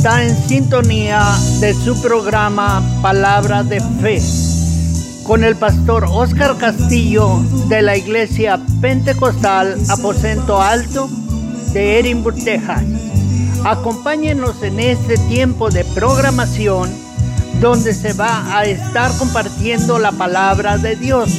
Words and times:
está 0.00 0.24
en 0.24 0.34
sintonía 0.48 1.22
de 1.60 1.74
su 1.74 2.00
programa 2.00 2.82
Palabra 3.02 3.62
de 3.62 3.82
Fe 4.00 4.22
con 5.24 5.44
el 5.44 5.56
pastor 5.56 6.06
Oscar 6.08 6.56
Castillo 6.56 7.44
de 7.68 7.82
la 7.82 7.98
Iglesia 7.98 8.58
Pentecostal 8.80 9.76
Aposento 9.90 10.62
Alto 10.62 11.06
de 11.74 11.98
Edinburgh, 11.98 12.42
Texas. 12.42 12.82
Acompáñenos 13.62 14.62
en 14.62 14.80
este 14.80 15.18
tiempo 15.28 15.68
de 15.68 15.84
programación 15.84 16.90
donde 17.60 17.92
se 17.92 18.14
va 18.14 18.56
a 18.56 18.64
estar 18.64 19.14
compartiendo 19.18 19.98
la 19.98 20.12
palabra 20.12 20.78
de 20.78 20.96
Dios 20.96 21.30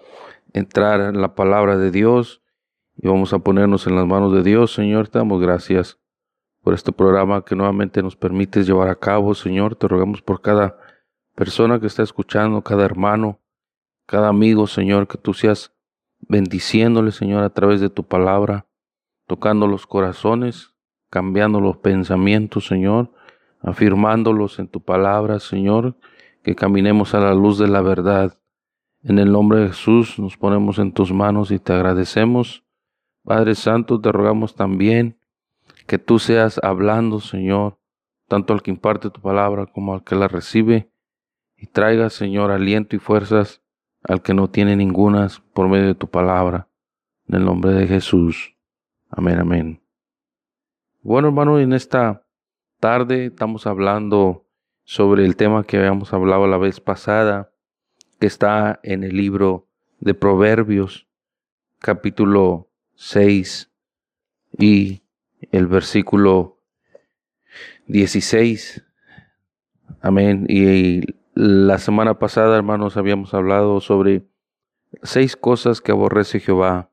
entrar 0.53 0.99
en 1.01 1.21
la 1.21 1.35
palabra 1.35 1.77
de 1.77 1.91
Dios 1.91 2.41
y 2.97 3.07
vamos 3.07 3.31
a 3.33 3.39
ponernos 3.39 3.87
en 3.87 3.95
las 3.95 4.05
manos 4.05 4.33
de 4.33 4.43
Dios. 4.43 4.73
Señor, 4.73 5.07
te 5.07 5.19
damos 5.19 5.41
gracias 5.41 5.97
por 6.61 6.73
este 6.73 6.91
programa 6.91 7.45
que 7.45 7.55
nuevamente 7.55 8.03
nos 8.03 8.15
permites 8.15 8.67
llevar 8.67 8.89
a 8.89 8.95
cabo. 8.95 9.33
Señor, 9.33 9.75
te 9.75 9.87
rogamos 9.87 10.21
por 10.21 10.41
cada 10.41 10.77
persona 11.37 11.79
que 11.79 11.85
está 11.85 12.01
escuchando, 12.01 12.63
cada 12.63 12.83
hermano, 12.83 13.39
cada 14.07 14.27
amigo, 14.27 14.65
Señor, 14.65 15.07
que 15.07 15.19
tú 15.19 15.35
seas 15.35 15.71
bendiciéndole, 16.19 17.11
Señor, 17.11 17.43
a 17.43 17.51
través 17.51 17.79
de 17.79 17.91
tu 17.91 18.03
palabra, 18.03 18.65
tocando 19.27 19.67
los 19.67 19.85
corazones, 19.85 20.73
cambiando 21.11 21.61
los 21.61 21.77
pensamientos, 21.77 22.65
Señor, 22.65 23.11
afirmándolos 23.61 24.57
en 24.57 24.67
tu 24.67 24.81
palabra, 24.81 25.39
Señor, 25.39 25.95
que 26.41 26.55
caminemos 26.55 27.13
a 27.13 27.19
la 27.19 27.35
luz 27.35 27.59
de 27.59 27.67
la 27.67 27.81
verdad. 27.81 28.39
En 29.03 29.19
el 29.19 29.31
nombre 29.31 29.59
de 29.59 29.67
Jesús 29.67 30.17
nos 30.17 30.37
ponemos 30.37 30.79
en 30.79 30.91
tus 30.91 31.13
manos 31.13 31.51
y 31.51 31.59
te 31.59 31.71
agradecemos. 31.71 32.63
Padre 33.23 33.53
Santo, 33.53 34.01
te 34.01 34.11
rogamos 34.11 34.55
también 34.55 35.19
que 35.85 35.99
tú 35.99 36.17
seas 36.17 36.59
hablando, 36.63 37.19
Señor, 37.19 37.77
tanto 38.27 38.53
al 38.53 38.63
que 38.63 38.71
imparte 38.71 39.11
tu 39.11 39.21
palabra 39.21 39.67
como 39.67 39.93
al 39.93 40.03
que 40.03 40.15
la 40.15 40.27
recibe 40.27 40.89
y 41.57 41.67
traiga, 41.67 42.09
Señor, 42.09 42.51
aliento 42.51 42.95
y 42.95 42.99
fuerzas 42.99 43.61
al 44.03 44.21
que 44.21 44.33
no 44.33 44.49
tiene 44.49 44.75
ningunas 44.75 45.41
por 45.53 45.67
medio 45.67 45.87
de 45.87 45.95
tu 45.95 46.07
palabra. 46.07 46.67
En 47.27 47.35
el 47.35 47.45
nombre 47.45 47.71
de 47.71 47.87
Jesús. 47.87 48.55
Amén, 49.09 49.39
amén. 49.39 49.81
Bueno, 51.01 51.29
hermano, 51.29 51.59
en 51.59 51.73
esta 51.73 52.25
tarde 52.79 53.25
estamos 53.25 53.65
hablando 53.65 54.45
sobre 54.83 55.25
el 55.25 55.35
tema 55.35 55.63
que 55.63 55.77
habíamos 55.77 56.13
hablado 56.13 56.47
la 56.47 56.57
vez 56.57 56.79
pasada, 56.79 57.51
que 58.19 58.27
está 58.27 58.79
en 58.83 59.03
el 59.03 59.17
libro 59.17 59.67
de 59.99 60.13
Proverbios, 60.13 61.07
capítulo 61.79 62.69
6 62.95 63.71
y 64.57 65.01
el 65.51 65.67
versículo 65.67 66.61
16. 67.87 68.85
Amén. 70.01 70.45
Y 70.47 71.16
la 71.39 71.77
semana 71.77 72.17
pasada, 72.17 72.57
hermanos, 72.57 72.97
habíamos 72.97 73.35
hablado 73.35 73.79
sobre 73.79 74.25
seis 75.03 75.35
cosas 75.35 75.81
que 75.81 75.91
aborrece 75.91 76.39
Jehová 76.39 76.89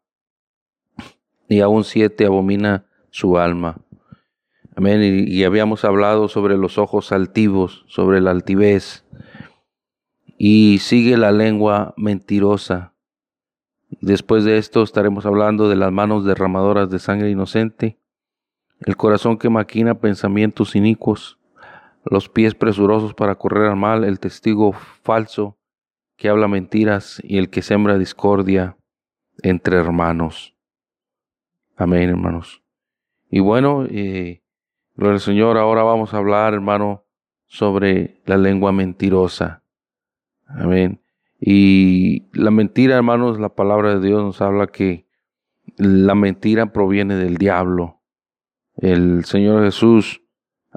y 1.49 1.61
aún 1.61 1.83
siete 1.83 2.27
abomina 2.27 2.85
su 3.09 3.39
alma. 3.39 3.79
Amén. 4.77 5.01
Y, 5.03 5.45
habíamos 5.45 5.87
hablado 5.87 6.29
sobre 6.29 6.59
los 6.59 6.77
ojos 6.77 7.11
altivos, 7.11 7.87
sobre 7.89 8.21
la 8.21 8.33
altivez. 8.33 9.07
Y 10.37 10.79
sigue 10.81 11.17
la 11.17 11.33
lengua 11.33 11.95
mentirosa. 11.97 12.93
Después 14.03 14.45
de 14.45 14.59
esto 14.59 14.83
estaremos 14.83 15.25
hablando 15.25 15.71
de 15.71 15.77
las 15.77 15.91
manos 15.91 16.27
derramadoras 16.27 16.91
de 16.91 16.99
sangre 16.99 17.31
inocente, 17.31 17.99
el 18.81 18.99
corazón 18.99 19.39
que 19.39 19.49
maquina 19.49 19.95
pensamientos 19.95 20.77
inicuos, 20.77 21.39
los 22.05 22.29
pies 22.29 22.55
presurosos 22.55 23.15
para 23.15 23.35
correr 23.37 23.71
al 23.71 23.77
mal, 23.77 24.05
el 24.05 24.21
testigo 24.21 24.73
falso 24.73 25.59
que 26.17 26.29
habla 26.29 26.49
mentiras 26.49 27.21
y 27.25 27.39
el 27.39 27.51
que 27.51 27.63
sembra 27.63 27.99
discordia 27.99 28.77
entre 29.43 29.77
hermanos. 29.77 30.55
Amén, 31.77 32.11
hermanos. 32.11 32.63
Y 33.31 33.41
bueno, 33.41 33.85
eh, 33.91 34.43
gloria 34.95 35.15
al 35.15 35.21
Señor, 35.21 35.59
ahora 35.59 35.83
vamos 35.83 36.15
a 36.15 36.19
hablar, 36.19 36.55
hermano, 36.55 37.05
sobre 37.47 38.21
la 38.27 38.37
lengua 38.37 38.73
mentirosa. 38.73 39.65
Amén. 40.47 41.01
Y 41.41 42.29
la 42.33 42.51
mentira, 42.51 42.97
hermanos, 42.97 43.41
la 43.41 43.55
palabra 43.55 43.99
de 43.99 44.07
Dios 44.07 44.23
nos 44.23 44.41
habla 44.41 44.69
que 44.69 45.07
la 45.77 46.15
mentira 46.15 46.73
proviene 46.73 47.17
del 47.17 47.37
diablo. 47.37 48.01
El 48.77 49.25
Señor 49.25 49.65
Jesús 49.65 50.24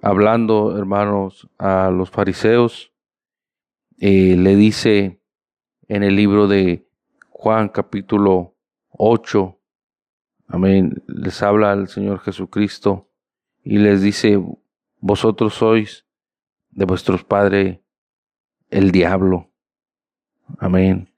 hablando, 0.02 0.78
hermanos, 0.78 1.50
a 1.58 1.90
los 1.90 2.10
fariseos, 2.10 2.92
eh, 4.00 4.36
le 4.38 4.56
dice 4.56 5.22
en 5.88 6.04
el 6.04 6.16
libro 6.16 6.48
de 6.48 6.88
Juan 7.30 7.70
capítulo 7.70 8.56
8, 8.90 9.58
amén, 10.48 11.04
les 11.08 11.42
habla 11.42 11.72
al 11.72 11.88
Señor 11.88 12.20
Jesucristo 12.20 13.10
y 13.64 13.80
les 13.80 14.02
dice, 14.02 14.42
vosotros 15.00 15.56
sois 15.56 16.06
de 16.72 16.86
vuestros 16.86 17.24
padres 17.24 17.80
el 18.70 18.92
diablo. 18.92 19.50
Amén. 20.60 21.10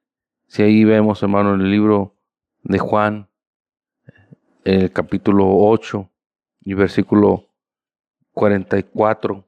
Si 0.48 0.64
ahí 0.64 0.84
vemos, 0.84 1.22
hermano, 1.22 1.54
en 1.54 1.62
el 1.62 1.72
libro 1.72 2.16
de 2.64 2.80
Juan, 2.80 3.30
el 4.64 4.92
capítulo 4.92 5.48
8 5.50 6.10
y 6.62 6.74
versículo 6.74 7.49
44 8.40 9.46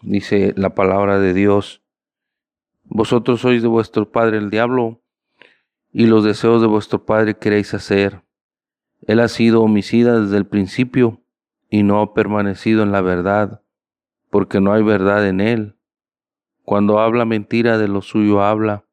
dice 0.00 0.54
la 0.56 0.74
palabra 0.74 1.18
de 1.18 1.34
Dios, 1.34 1.82
vosotros 2.84 3.42
sois 3.42 3.60
de 3.60 3.68
vuestro 3.68 4.10
padre 4.10 4.38
el 4.38 4.48
diablo 4.48 5.02
y 5.92 6.06
los 6.06 6.24
deseos 6.24 6.62
de 6.62 6.66
vuestro 6.66 7.04
padre 7.04 7.36
queréis 7.36 7.74
hacer. 7.74 8.22
Él 9.06 9.20
ha 9.20 9.28
sido 9.28 9.60
homicida 9.60 10.18
desde 10.18 10.38
el 10.38 10.46
principio 10.46 11.20
y 11.68 11.82
no 11.82 12.00
ha 12.00 12.14
permanecido 12.14 12.82
en 12.84 12.90
la 12.90 13.02
verdad, 13.02 13.60
porque 14.30 14.62
no 14.62 14.72
hay 14.72 14.82
verdad 14.82 15.28
en 15.28 15.42
él. 15.42 15.76
Cuando 16.62 17.00
habla 17.00 17.26
mentira 17.26 17.76
de 17.76 17.88
lo 17.88 18.00
suyo 18.00 18.42
habla, 18.42 18.86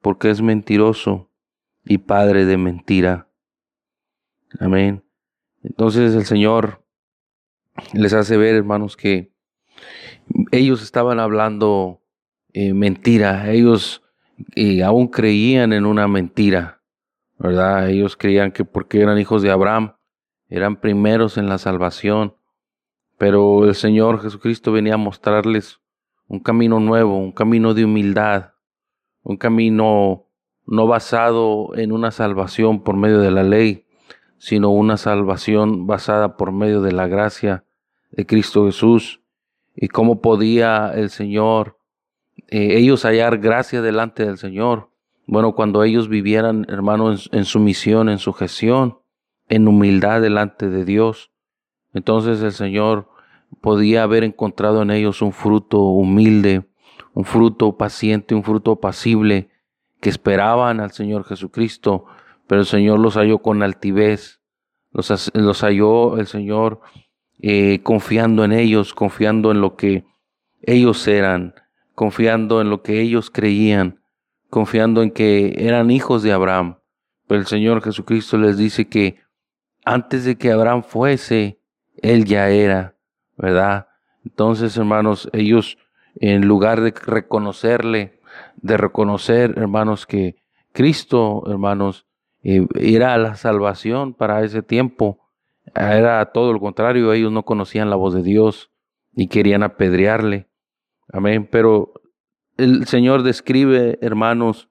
porque 0.00 0.30
es 0.30 0.40
mentiroso 0.40 1.28
y 1.84 1.98
padre 1.98 2.46
de 2.46 2.56
mentira. 2.56 3.28
Amén. 4.58 5.04
Entonces 5.62 6.14
el 6.14 6.24
Señor 6.24 6.83
les 7.92 8.12
hace 8.12 8.36
ver, 8.36 8.54
hermanos, 8.54 8.96
que 8.96 9.32
ellos 10.52 10.82
estaban 10.82 11.20
hablando 11.20 12.02
eh, 12.52 12.72
mentira, 12.72 13.50
ellos 13.50 14.02
eh, 14.54 14.82
aún 14.82 15.08
creían 15.08 15.72
en 15.72 15.86
una 15.86 16.08
mentira, 16.08 16.82
¿verdad? 17.38 17.90
Ellos 17.90 18.16
creían 18.16 18.52
que 18.52 18.64
porque 18.64 19.00
eran 19.00 19.18
hijos 19.18 19.42
de 19.42 19.50
Abraham, 19.50 19.96
eran 20.48 20.80
primeros 20.80 21.36
en 21.36 21.48
la 21.48 21.58
salvación, 21.58 22.36
pero 23.18 23.64
el 23.64 23.74
Señor 23.74 24.20
Jesucristo 24.22 24.72
venía 24.72 24.94
a 24.94 24.98
mostrarles 24.98 25.80
un 26.26 26.40
camino 26.40 26.80
nuevo, 26.80 27.18
un 27.18 27.32
camino 27.32 27.74
de 27.74 27.84
humildad, 27.84 28.52
un 29.22 29.36
camino 29.36 30.28
no 30.66 30.86
basado 30.86 31.74
en 31.76 31.92
una 31.92 32.10
salvación 32.10 32.82
por 32.82 32.96
medio 32.96 33.20
de 33.20 33.30
la 33.30 33.42
ley, 33.42 33.86
sino 34.38 34.70
una 34.70 34.96
salvación 34.96 35.86
basada 35.86 36.36
por 36.36 36.52
medio 36.52 36.80
de 36.82 36.92
la 36.92 37.06
gracia 37.06 37.63
de 38.16 38.26
Cristo 38.26 38.66
Jesús. 38.66 39.20
Y 39.76 39.88
cómo 39.88 40.20
podía 40.20 40.92
el 40.94 41.10
Señor, 41.10 41.78
eh, 42.48 42.76
ellos 42.78 43.04
hallar 43.04 43.38
gracia 43.38 43.82
delante 43.82 44.24
del 44.24 44.38
Señor. 44.38 44.90
Bueno, 45.26 45.54
cuando 45.54 45.82
ellos 45.82 46.08
vivieran, 46.08 46.66
hermano, 46.68 47.10
en, 47.10 47.18
en 47.32 47.44
su 47.44 47.58
misión, 47.58 48.08
en 48.08 48.18
su 48.18 48.32
gestión, 48.32 48.98
en 49.48 49.66
humildad 49.66 50.20
delante 50.20 50.68
de 50.68 50.84
Dios. 50.84 51.32
Entonces 51.92 52.42
el 52.42 52.52
Señor 52.52 53.08
podía 53.60 54.02
haber 54.02 54.24
encontrado 54.24 54.82
en 54.82 54.90
ellos 54.90 55.22
un 55.22 55.32
fruto 55.32 55.80
humilde, 55.80 56.68
un 57.12 57.24
fruto 57.24 57.76
paciente, 57.76 58.34
un 58.34 58.42
fruto 58.42 58.76
pasible, 58.76 59.48
que 60.00 60.10
esperaban 60.10 60.80
al 60.80 60.92
Señor 60.92 61.24
Jesucristo, 61.24 62.04
pero 62.46 62.60
el 62.60 62.66
Señor 62.66 62.98
los 62.98 63.14
halló 63.14 63.38
con 63.38 63.62
altivez, 63.62 64.40
los, 64.92 65.32
los 65.34 65.60
halló 65.62 66.18
el 66.18 66.26
Señor 66.26 66.80
eh, 67.46 67.80
confiando 67.82 68.42
en 68.42 68.52
ellos, 68.52 68.94
confiando 68.94 69.50
en 69.50 69.60
lo 69.60 69.76
que 69.76 70.06
ellos 70.62 71.06
eran, 71.06 71.54
confiando 71.94 72.62
en 72.62 72.70
lo 72.70 72.82
que 72.82 73.02
ellos 73.02 73.30
creían, 73.30 74.00
confiando 74.48 75.02
en 75.02 75.10
que 75.10 75.54
eran 75.58 75.90
hijos 75.90 76.22
de 76.22 76.32
Abraham. 76.32 76.78
Pero 77.26 77.40
el 77.40 77.46
Señor 77.46 77.82
Jesucristo 77.82 78.38
les 78.38 78.56
dice 78.56 78.88
que 78.88 79.18
antes 79.84 80.24
de 80.24 80.38
que 80.38 80.52
Abraham 80.52 80.84
fuese, 80.84 81.60
Él 81.98 82.24
ya 82.24 82.48
era, 82.48 82.96
¿verdad? 83.36 83.88
Entonces, 84.24 84.74
hermanos, 84.78 85.28
ellos, 85.34 85.76
en 86.14 86.48
lugar 86.48 86.80
de 86.80 86.92
reconocerle, 86.92 88.22
de 88.56 88.78
reconocer, 88.78 89.52
hermanos, 89.58 90.06
que 90.06 90.36
Cristo, 90.72 91.42
hermanos, 91.46 92.06
eh, 92.42 92.66
era 92.74 93.18
la 93.18 93.34
salvación 93.36 94.14
para 94.14 94.42
ese 94.44 94.62
tiempo, 94.62 95.23
era 95.74 96.24
todo 96.32 96.52
lo 96.52 96.60
contrario, 96.60 97.12
ellos 97.12 97.32
no 97.32 97.44
conocían 97.44 97.90
la 97.90 97.96
voz 97.96 98.14
de 98.14 98.22
Dios 98.22 98.70
y 99.12 99.28
querían 99.28 99.62
apedrearle. 99.62 100.48
Amén. 101.12 101.48
Pero 101.50 101.92
el 102.56 102.86
Señor 102.86 103.22
describe, 103.22 103.98
hermanos, 104.00 104.70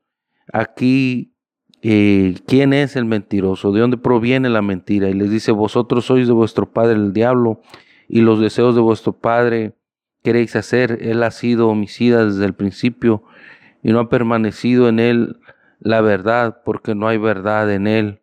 aquí 0.51 1.35
eh, 1.81 2.35
quién 2.47 2.73
es 2.73 2.95
el 2.95 3.05
mentiroso, 3.05 3.71
de 3.71 3.81
dónde 3.81 3.97
proviene 3.97 4.49
la 4.49 4.61
mentira. 4.61 5.09
Y 5.09 5.13
les 5.13 5.29
dice, 5.29 5.51
vosotros 5.51 6.05
sois 6.05 6.27
de 6.27 6.33
vuestro 6.33 6.71
padre 6.71 6.93
el 6.93 7.13
diablo 7.13 7.61
y 8.07 8.21
los 8.21 8.39
deseos 8.39 8.75
de 8.75 8.81
vuestro 8.81 9.13
padre 9.13 9.75
queréis 10.23 10.55
hacer. 10.55 10.99
Él 11.01 11.23
ha 11.23 11.31
sido 11.31 11.67
homicida 11.67 12.25
desde 12.25 12.45
el 12.45 12.53
principio 12.53 13.23
y 13.83 13.91
no 13.91 13.99
ha 13.99 14.09
permanecido 14.09 14.87
en 14.87 14.99
él 14.99 15.39
la 15.79 15.99
verdad 15.99 16.61
porque 16.63 16.95
no 16.95 17.09
hay 17.09 17.17
verdad 17.17 17.71
en 17.71 17.87
él. 17.87 18.21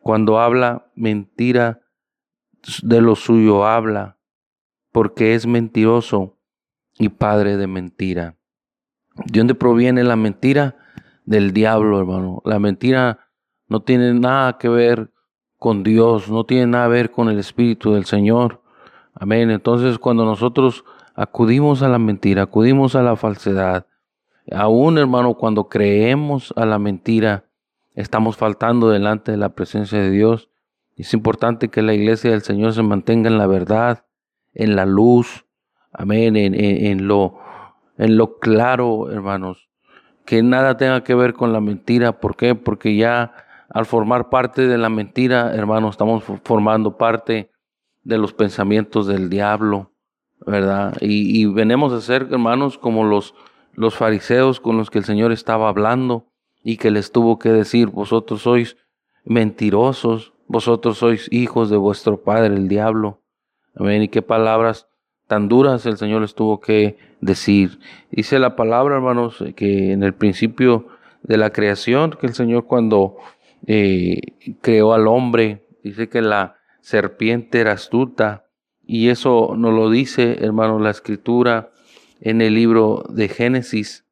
Cuando 0.00 0.38
habla 0.38 0.90
mentira, 0.94 1.80
de 2.82 3.00
lo 3.00 3.16
suyo 3.16 3.66
habla 3.66 4.18
porque 4.92 5.34
es 5.34 5.46
mentiroso 5.46 6.36
y 6.98 7.08
padre 7.08 7.56
de 7.56 7.66
mentira. 7.66 8.36
¿De 9.26 9.38
dónde 9.38 9.54
proviene 9.54 10.04
la 10.04 10.16
mentira? 10.16 10.76
del 11.30 11.52
diablo, 11.52 12.00
hermano. 12.00 12.42
La 12.44 12.58
mentira 12.58 13.30
no 13.68 13.80
tiene 13.82 14.14
nada 14.14 14.58
que 14.58 14.68
ver 14.68 15.12
con 15.58 15.84
Dios, 15.84 16.28
no 16.28 16.44
tiene 16.44 16.66
nada 16.66 16.86
que 16.86 16.92
ver 16.92 17.10
con 17.12 17.28
el 17.28 17.38
Espíritu 17.38 17.92
del 17.92 18.04
Señor. 18.04 18.62
Amén. 19.14 19.50
Entonces 19.52 19.98
cuando 19.98 20.24
nosotros 20.24 20.84
acudimos 21.14 21.82
a 21.82 21.88
la 21.88 22.00
mentira, 22.00 22.42
acudimos 22.42 22.96
a 22.96 23.02
la 23.02 23.14
falsedad, 23.14 23.86
aún 24.50 24.98
hermano, 24.98 25.34
cuando 25.34 25.68
creemos 25.68 26.52
a 26.56 26.66
la 26.66 26.80
mentira, 26.80 27.44
estamos 27.94 28.36
faltando 28.36 28.88
delante 28.88 29.30
de 29.30 29.38
la 29.38 29.50
presencia 29.50 30.00
de 30.00 30.10
Dios. 30.10 30.48
Es 31.00 31.14
importante 31.14 31.68
que 31.68 31.80
la 31.82 31.94
iglesia 31.94 32.30
del 32.30 32.42
Señor 32.42 32.74
se 32.74 32.82
mantenga 32.82 33.28
en 33.30 33.38
la 33.38 33.46
verdad, 33.46 34.04
en 34.52 34.76
la 34.76 34.84
luz, 34.84 35.46
amén, 35.92 36.36
en, 36.36 37.08
lo, 37.08 37.38
claro, 38.40 39.10
hermanos 39.10 39.68
que 40.26 40.42
nada 40.42 40.76
tenga 40.76 41.02
que 41.02 41.14
ver 41.14 41.34
con 41.34 41.52
la 41.52 41.60
mentira. 41.60 42.20
¿Por 42.20 42.36
qué? 42.36 42.54
Porque 42.54 42.94
ya 42.94 43.32
al 43.68 43.86
formar 43.86 44.28
parte 44.28 44.68
de 44.68 44.78
la 44.78 44.88
mentira, 44.88 45.52
hermano, 45.54 45.88
estamos 45.88 46.22
formando 46.44 46.96
parte 46.96 47.50
de 48.04 48.18
los 48.18 48.32
pensamientos 48.32 49.06
del 49.06 49.28
diablo, 49.28 49.92
¿verdad? 50.46 50.96
Y, 51.00 51.46
venimos 51.46 51.92
a 51.92 52.00
ser, 52.00 52.28
hermanos, 52.30 52.78
como 52.78 53.04
los 53.04 53.94
fariseos 53.96 54.60
con 54.60 54.76
los 54.76 54.90
que 54.90 54.98
el 54.98 55.04
Señor 55.04 55.32
estaba 55.32 55.68
hablando 55.68 56.26
y 56.62 56.76
que 56.76 56.90
les 56.90 57.10
tuvo 57.10 57.38
que 57.38 57.48
decir, 57.48 57.88
vosotros 57.88 58.42
sois 58.42 58.76
mentirosos, 59.24 60.32
vosotros 60.50 60.98
sois 60.98 61.28
hijos 61.30 61.70
de 61.70 61.76
vuestro 61.76 62.22
padre, 62.22 62.48
el 62.48 62.66
diablo. 62.66 63.20
Amén. 63.76 64.02
Y 64.02 64.08
qué 64.08 64.20
palabras 64.20 64.88
tan 65.28 65.48
duras 65.48 65.86
el 65.86 65.96
Señor 65.96 66.22
les 66.22 66.34
tuvo 66.34 66.60
que 66.60 66.98
decir. 67.20 67.78
Dice 68.10 68.40
la 68.40 68.56
palabra, 68.56 68.96
hermanos, 68.96 69.44
que 69.54 69.92
en 69.92 70.02
el 70.02 70.12
principio 70.12 70.88
de 71.22 71.36
la 71.36 71.50
creación, 71.50 72.16
que 72.20 72.26
el 72.26 72.34
Señor 72.34 72.66
cuando 72.66 73.18
eh, 73.68 74.20
creó 74.60 74.92
al 74.92 75.06
hombre, 75.06 75.68
dice 75.84 76.08
que 76.08 76.20
la 76.20 76.56
serpiente 76.80 77.60
era 77.60 77.70
astuta, 77.70 78.46
y 78.84 79.10
eso 79.10 79.54
nos 79.56 79.72
lo 79.72 79.88
dice, 79.88 80.38
hermanos, 80.40 80.82
la 80.82 80.90
escritura 80.90 81.70
en 82.20 82.40
el 82.40 82.56
libro 82.56 83.04
de 83.08 83.28
Génesis, 83.28 84.04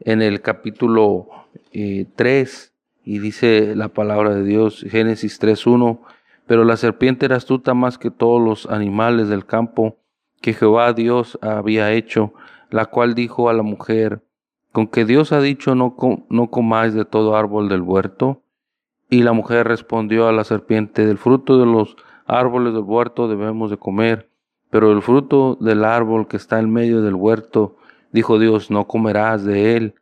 en 0.00 0.22
el 0.22 0.40
capítulo 0.40 1.28
3, 1.70 1.72
eh, 1.72 2.73
y 3.04 3.18
dice 3.18 3.76
la 3.76 3.88
palabra 3.88 4.34
de 4.34 4.44
Dios, 4.44 4.84
Génesis 4.88 5.40
3.1, 5.40 6.00
pero 6.46 6.64
la 6.64 6.76
serpiente 6.76 7.26
era 7.26 7.36
astuta 7.36 7.74
más 7.74 7.98
que 7.98 8.10
todos 8.10 8.42
los 8.42 8.66
animales 8.66 9.28
del 9.28 9.46
campo 9.46 9.96
que 10.40 10.52
Jehová 10.52 10.92
Dios 10.92 11.38
había 11.40 11.92
hecho, 11.92 12.34
la 12.70 12.86
cual 12.86 13.14
dijo 13.14 13.48
a 13.48 13.54
la 13.54 13.62
mujer, 13.62 14.22
con 14.72 14.88
que 14.88 15.04
Dios 15.04 15.32
ha 15.32 15.40
dicho 15.40 15.74
no, 15.74 15.96
no 16.28 16.50
comáis 16.50 16.94
de 16.94 17.04
todo 17.04 17.36
árbol 17.36 17.68
del 17.68 17.82
huerto. 17.82 18.42
Y 19.08 19.22
la 19.22 19.32
mujer 19.32 19.68
respondió 19.68 20.28
a 20.28 20.32
la 20.32 20.44
serpiente, 20.44 21.06
del 21.06 21.18
fruto 21.18 21.58
de 21.58 21.66
los 21.66 21.96
árboles 22.26 22.74
del 22.74 22.82
huerto 22.82 23.28
debemos 23.28 23.70
de 23.70 23.76
comer, 23.76 24.28
pero 24.70 24.92
el 24.92 25.02
fruto 25.02 25.56
del 25.60 25.84
árbol 25.84 26.26
que 26.26 26.36
está 26.36 26.58
en 26.58 26.72
medio 26.72 27.00
del 27.02 27.14
huerto, 27.14 27.76
dijo 28.12 28.38
Dios, 28.38 28.70
no 28.70 28.86
comerás 28.86 29.44
de 29.44 29.76
él, 29.76 29.94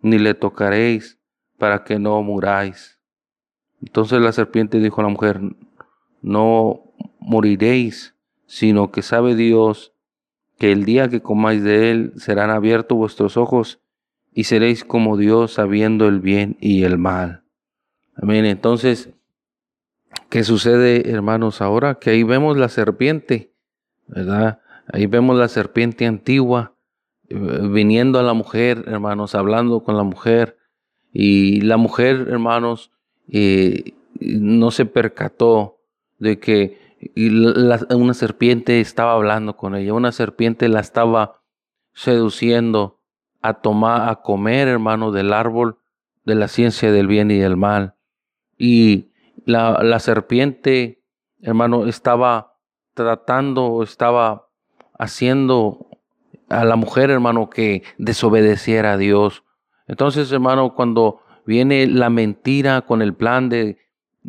ni 0.00 0.18
le 0.18 0.34
tocaréis, 0.34 1.19
para 1.60 1.84
que 1.84 1.98
no 1.98 2.20
muráis. 2.22 2.98
Entonces 3.82 4.20
la 4.20 4.32
serpiente 4.32 4.80
dijo 4.80 5.00
a 5.00 5.04
la 5.04 5.10
mujer, 5.10 5.40
no 6.22 6.82
moriréis, 7.20 8.16
sino 8.46 8.90
que 8.90 9.02
sabe 9.02 9.36
Dios 9.36 9.92
que 10.58 10.72
el 10.72 10.84
día 10.84 11.08
que 11.08 11.20
comáis 11.22 11.62
de 11.62 11.90
él 11.90 12.12
serán 12.16 12.50
abiertos 12.50 12.96
vuestros 12.96 13.36
ojos 13.36 13.80
y 14.32 14.44
seréis 14.44 14.84
como 14.84 15.18
Dios 15.18 15.52
sabiendo 15.52 16.08
el 16.08 16.20
bien 16.20 16.56
y 16.60 16.84
el 16.84 16.96
mal. 16.98 17.44
Amén. 18.16 18.46
Entonces, 18.46 19.10
¿qué 20.30 20.44
sucede, 20.44 21.10
hermanos, 21.10 21.60
ahora? 21.60 21.96
Que 21.96 22.10
ahí 22.10 22.22
vemos 22.22 22.56
la 22.56 22.68
serpiente, 22.70 23.52
¿verdad? 24.06 24.60
Ahí 24.88 25.06
vemos 25.06 25.36
la 25.36 25.48
serpiente 25.48 26.06
antigua 26.06 26.74
eh, 27.28 27.36
viniendo 27.70 28.18
a 28.18 28.22
la 28.22 28.32
mujer, 28.32 28.84
hermanos, 28.86 29.34
hablando 29.34 29.82
con 29.82 29.96
la 29.96 30.04
mujer. 30.04 30.59
Y 31.12 31.60
la 31.62 31.76
mujer, 31.76 32.26
hermanos, 32.28 32.90
eh, 33.28 33.94
no 34.20 34.70
se 34.70 34.84
percató 34.86 35.78
de 36.18 36.38
que 36.38 36.78
una 37.16 38.14
serpiente 38.14 38.80
estaba 38.80 39.14
hablando 39.14 39.56
con 39.56 39.74
ella, 39.74 39.94
una 39.94 40.12
serpiente 40.12 40.68
la 40.68 40.80
estaba 40.80 41.40
seduciendo 41.94 43.00
a 43.40 43.54
tomar, 43.54 44.10
a 44.10 44.16
comer, 44.16 44.68
hermano, 44.68 45.10
del 45.10 45.32
árbol 45.32 45.78
de 46.24 46.34
la 46.34 46.48
ciencia 46.48 46.92
del 46.92 47.06
bien 47.06 47.30
y 47.30 47.38
del 47.38 47.56
mal. 47.56 47.94
Y 48.58 49.12
la, 49.46 49.82
la 49.82 49.98
serpiente, 49.98 51.02
hermano, 51.40 51.86
estaba 51.86 52.58
tratando, 52.94 53.82
estaba 53.82 54.48
haciendo 54.98 55.88
a 56.50 56.64
la 56.64 56.76
mujer, 56.76 57.10
hermano, 57.10 57.48
que 57.48 57.82
desobedeciera 57.96 58.92
a 58.92 58.96
Dios. 58.98 59.42
Entonces, 59.90 60.30
hermano, 60.30 60.74
cuando 60.74 61.20
viene 61.44 61.88
la 61.88 62.10
mentira 62.10 62.82
con 62.82 63.02
el 63.02 63.12
plan 63.12 63.48
de 63.48 63.76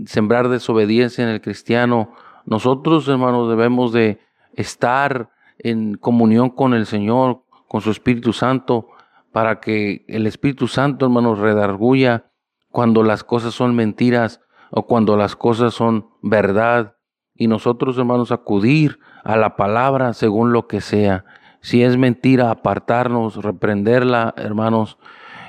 sembrar 0.07 0.49
desobediencia 0.49 1.23
en 1.23 1.29
el 1.29 1.39
cristiano, 1.39 2.13
nosotros, 2.47 3.07
hermanos, 3.07 3.47
debemos 3.47 3.93
de 3.93 4.19
estar 4.53 5.29
en 5.59 5.97
comunión 5.97 6.49
con 6.49 6.73
el 6.73 6.87
Señor, 6.87 7.43
con 7.67 7.81
su 7.81 7.91
Espíritu 7.91 8.33
Santo, 8.33 8.87
para 9.31 9.59
que 9.59 10.03
el 10.07 10.25
Espíritu 10.25 10.67
Santo, 10.67 11.05
hermanos, 11.05 11.37
redarguya 11.37 12.31
cuando 12.71 13.03
las 13.03 13.23
cosas 13.23 13.53
son 13.53 13.75
mentiras 13.75 14.41
o 14.71 14.87
cuando 14.87 15.15
las 15.15 15.35
cosas 15.35 15.75
son 15.75 16.09
verdad. 16.23 16.95
Y 17.35 17.45
nosotros, 17.45 17.99
hermanos, 17.99 18.31
acudir 18.31 18.97
a 19.23 19.37
la 19.37 19.55
palabra 19.55 20.13
según 20.13 20.53
lo 20.53 20.65
que 20.65 20.81
sea. 20.81 21.23
Si 21.61 21.83
es 21.83 21.97
mentira, 21.97 22.49
apartarnos, 22.49 23.35
reprenderla, 23.43 24.33
hermanos. 24.37 24.97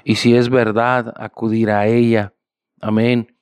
Y 0.05 0.17
si 0.17 0.35
es 0.35 0.49
verdad, 0.49 1.13
acudir 1.17 1.71
a 1.71 1.87
ella. 1.87 2.35
Amén. 2.81 3.37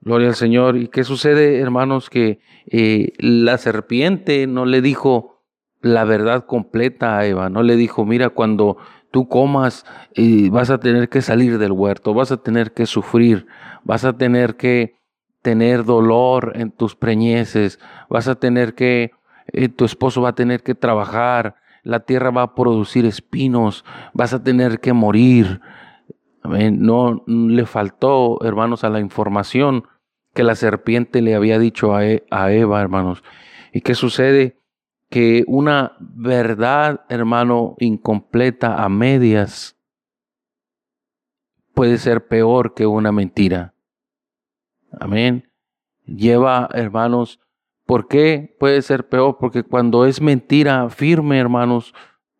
Gloria 0.00 0.28
al 0.28 0.34
Señor. 0.34 0.76
¿Y 0.76 0.88
qué 0.88 1.04
sucede, 1.04 1.58
hermanos? 1.58 2.10
Que 2.10 2.40
eh, 2.66 3.12
la 3.18 3.58
serpiente 3.58 4.46
no 4.46 4.64
le 4.64 4.80
dijo 4.80 5.42
la 5.82 6.04
verdad 6.04 6.46
completa 6.46 7.18
a 7.18 7.26
Eva. 7.26 7.50
No 7.50 7.62
le 7.62 7.76
dijo, 7.76 8.04
mira, 8.04 8.30
cuando 8.30 8.76
tú 9.10 9.28
comas 9.28 9.84
y 10.14 10.48
vas 10.48 10.70
a 10.70 10.78
tener 10.78 11.08
que 11.08 11.22
salir 11.22 11.58
del 11.58 11.72
huerto, 11.72 12.14
vas 12.14 12.32
a 12.32 12.36
tener 12.38 12.72
que 12.72 12.86
sufrir, 12.86 13.46
vas 13.84 14.04
a 14.04 14.14
tener 14.14 14.56
que 14.56 14.96
tener 15.42 15.84
dolor 15.84 16.52
en 16.56 16.72
tus 16.72 16.96
preñeces, 16.96 17.78
vas 18.10 18.28
a 18.28 18.34
tener 18.34 18.74
que, 18.74 19.12
eh, 19.52 19.68
tu 19.68 19.84
esposo 19.84 20.22
va 20.22 20.30
a 20.30 20.34
tener 20.34 20.62
que 20.62 20.74
trabajar, 20.74 21.54
la 21.82 22.00
tierra 22.00 22.30
va 22.30 22.42
a 22.42 22.54
producir 22.54 23.06
espinos, 23.06 23.84
vas 24.12 24.34
a 24.34 24.42
tener 24.42 24.80
que 24.80 24.92
morir. 24.92 25.60
No 26.46 27.24
le 27.26 27.66
faltó, 27.66 28.38
hermanos, 28.44 28.84
a 28.84 28.90
la 28.90 29.00
información 29.00 29.84
que 30.34 30.44
la 30.44 30.54
serpiente 30.54 31.22
le 31.22 31.34
había 31.34 31.58
dicho 31.58 31.94
a, 31.94 32.06
e, 32.06 32.26
a 32.30 32.52
Eva, 32.52 32.80
hermanos. 32.80 33.22
¿Y 33.72 33.80
qué 33.80 33.94
sucede? 33.94 34.60
Que 35.10 35.44
una 35.46 35.96
verdad, 36.00 37.04
hermano, 37.08 37.74
incompleta 37.78 38.82
a 38.82 38.88
medias 38.88 39.76
puede 41.76 41.98
ser 41.98 42.26
peor 42.26 42.72
que 42.72 42.86
una 42.86 43.12
mentira. 43.12 43.74
Amén. 44.98 45.50
Lleva, 46.06 46.70
hermanos, 46.72 47.38
¿por 47.84 48.08
qué 48.08 48.56
puede 48.58 48.80
ser 48.80 49.08
peor? 49.08 49.36
Porque 49.38 49.62
cuando 49.62 50.06
es 50.06 50.20
mentira 50.22 50.88
firme, 50.88 51.38
hermanos, 51.38 51.94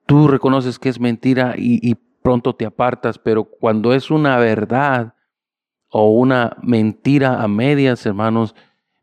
tú 0.07 0.27
reconoces 0.29 0.79
que 0.79 0.89
es 0.89 0.99
mentira 0.99 1.55
y, 1.57 1.97
pronto 2.27 2.57
te 2.57 2.67
apartas, 2.67 3.21
pero 3.21 3.45
cuando 3.45 3.95
es 3.95 4.11
una 4.11 4.37
verdad 4.39 5.15
o 5.89 6.11
una 6.11 6.57
mentira 6.61 7.41
a 7.41 7.47
medias, 7.47 8.05
hermanos, 8.05 8.57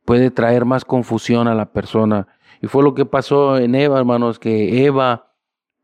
puede 0.04 0.30
traer 0.30 0.66
más 0.66 0.84
confusión 0.84 1.48
a 1.48 1.56
la 1.56 1.72
persona. 1.72 2.28
Y 2.62 2.68
fue 2.68 2.84
lo 2.84 2.94
que 2.94 3.06
pasó 3.06 3.58
en 3.58 3.76
Eva, 3.76 3.98
hermanos, 3.98 4.40
que 4.40 4.86
Eva 4.86 5.32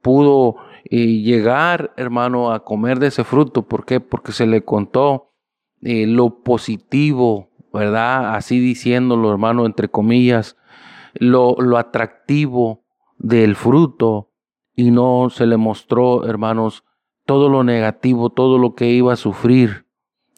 pudo 0.01 0.58
eh, 0.84 1.22
llegar, 1.22 1.93
hermano, 1.96 2.51
a 2.51 2.65
comer 2.65 3.00
de 3.00 3.08
ese 3.08 3.24
fruto. 3.24 3.69
¿Por 3.69 3.86
qué? 3.86 4.01
Porque 4.01 4.34
se 4.34 4.46
le 4.46 4.65
contó 4.65 5.31
eh, 5.81 6.08
lo 6.08 6.43
positivo 6.43 7.51
¿verdad? 7.72 8.36
Así 8.36 8.60
diciéndolo, 8.60 9.31
hermano, 9.31 9.65
entre 9.65 9.88
comillas, 9.88 10.58
lo, 11.13 11.55
lo 11.58 11.77
atractivo 11.77 12.84
del 13.17 13.55
fruto 13.55 14.34
y 14.75 14.91
no 14.91 15.29
se 15.29 15.46
le 15.46 15.55
mostró, 15.55 16.25
hermanos, 16.25 16.84
todo 17.29 17.48
lo 17.48 17.63
negativo, 17.63 18.31
todo 18.31 18.57
lo 18.57 18.74
que 18.74 18.88
iba 18.88 19.13
a 19.13 19.15
sufrir, 19.15 19.86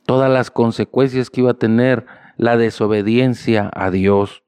todas 0.05 0.29
las 0.29 0.51
consecuencias 0.51 1.29
que 1.29 1.39
iba 1.39 1.51
a 1.51 1.57
tener 1.57 2.05
la 2.35 2.57
desobediencia 2.57 3.71
a 3.73 3.91
Dios. 3.91 4.43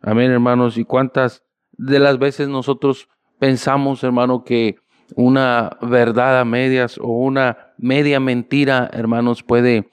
Amén, 0.00 0.30
hermanos. 0.30 0.78
¿Y 0.78 0.84
cuántas 0.84 1.42
de 1.72 1.98
las 1.98 2.20
veces 2.20 2.46
nosotros 2.46 3.08
pensamos, 3.40 4.04
hermano, 4.04 4.44
que 4.44 4.76
una 5.16 5.76
verdad 5.82 6.38
a 6.38 6.44
medias 6.44 6.98
o 6.98 7.08
una 7.08 7.74
media 7.78 8.20
mentira, 8.20 8.88
hermanos, 8.92 9.42
puede 9.42 9.90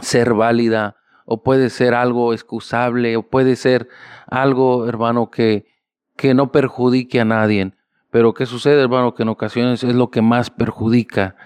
ser 0.00 0.32
válida 0.32 0.96
o 1.26 1.42
puede 1.42 1.68
ser 1.68 1.92
algo 1.92 2.32
excusable, 2.32 3.18
o 3.18 3.28
puede 3.28 3.56
ser 3.56 3.88
algo, 4.26 4.88
hermano, 4.88 5.28
que, 5.28 5.66
que 6.16 6.32
no 6.32 6.50
perjudique 6.50 7.20
a 7.20 7.26
nadie. 7.26 7.74
Pero 8.10 8.34
¿qué 8.34 8.46
sucede, 8.46 8.82
hermano? 8.82 9.14
Que 9.14 9.22
en 9.22 9.28
ocasiones 9.28 9.84
es 9.84 9.94
lo 9.94 10.10
que 10.10 10.22
más 10.22 10.50
perjudica 10.50 11.36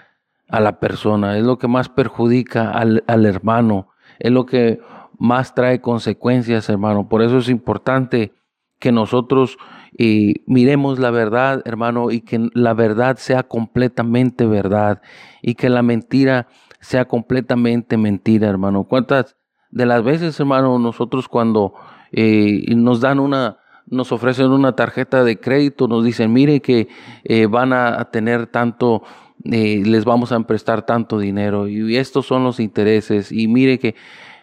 a 0.49 0.59
la 0.59 0.79
persona, 0.79 1.37
es 1.37 1.43
lo 1.43 1.57
que 1.57 1.67
más 1.67 1.89
perjudica 1.89 2.71
al, 2.71 3.03
al 3.07 3.25
hermano, 3.25 3.89
es 4.19 4.31
lo 4.31 4.45
que 4.45 4.79
más 5.17 5.55
trae 5.55 5.81
consecuencias, 5.81 6.69
hermano. 6.69 7.07
Por 7.07 7.21
eso 7.21 7.37
es 7.37 7.49
importante 7.49 8.33
que 8.79 8.91
nosotros 8.91 9.57
eh, 9.97 10.43
miremos 10.45 10.99
la 10.99 11.11
verdad, 11.11 11.61
hermano, 11.65 12.11
y 12.11 12.21
que 12.21 12.49
la 12.53 12.73
verdad 12.73 13.17
sea 13.17 13.43
completamente 13.43 14.45
verdad 14.45 15.01
y 15.41 15.55
que 15.55 15.69
la 15.69 15.81
mentira 15.81 16.47
sea 16.81 17.05
completamente 17.05 17.97
mentira, 17.97 18.49
hermano. 18.49 18.83
¿Cuántas 18.83 19.37
de 19.71 19.85
las 19.85 20.03
veces, 20.03 20.39
hermano, 20.39 20.77
nosotros 20.79 21.27
cuando 21.27 21.73
eh, 22.11 22.63
nos 22.75 23.01
dan 23.01 23.19
una, 23.19 23.57
nos 23.87 24.11
ofrecen 24.11 24.51
una 24.51 24.75
tarjeta 24.75 25.23
de 25.23 25.39
crédito, 25.39 25.87
nos 25.87 26.03
dicen, 26.03 26.33
mire 26.33 26.61
que 26.61 26.87
eh, 27.23 27.45
van 27.45 27.73
a 27.73 28.05
tener 28.11 28.47
tanto, 28.47 29.03
eh, 29.43 29.83
les 29.85 30.05
vamos 30.05 30.31
a 30.31 30.39
prestar 30.41 30.85
tanto 30.85 31.19
dinero 31.19 31.67
y 31.67 31.97
estos 31.97 32.25
son 32.25 32.43
los 32.43 32.59
intereses 32.59 33.31
y 33.31 33.47
mire 33.47 33.79
que, 33.79 33.95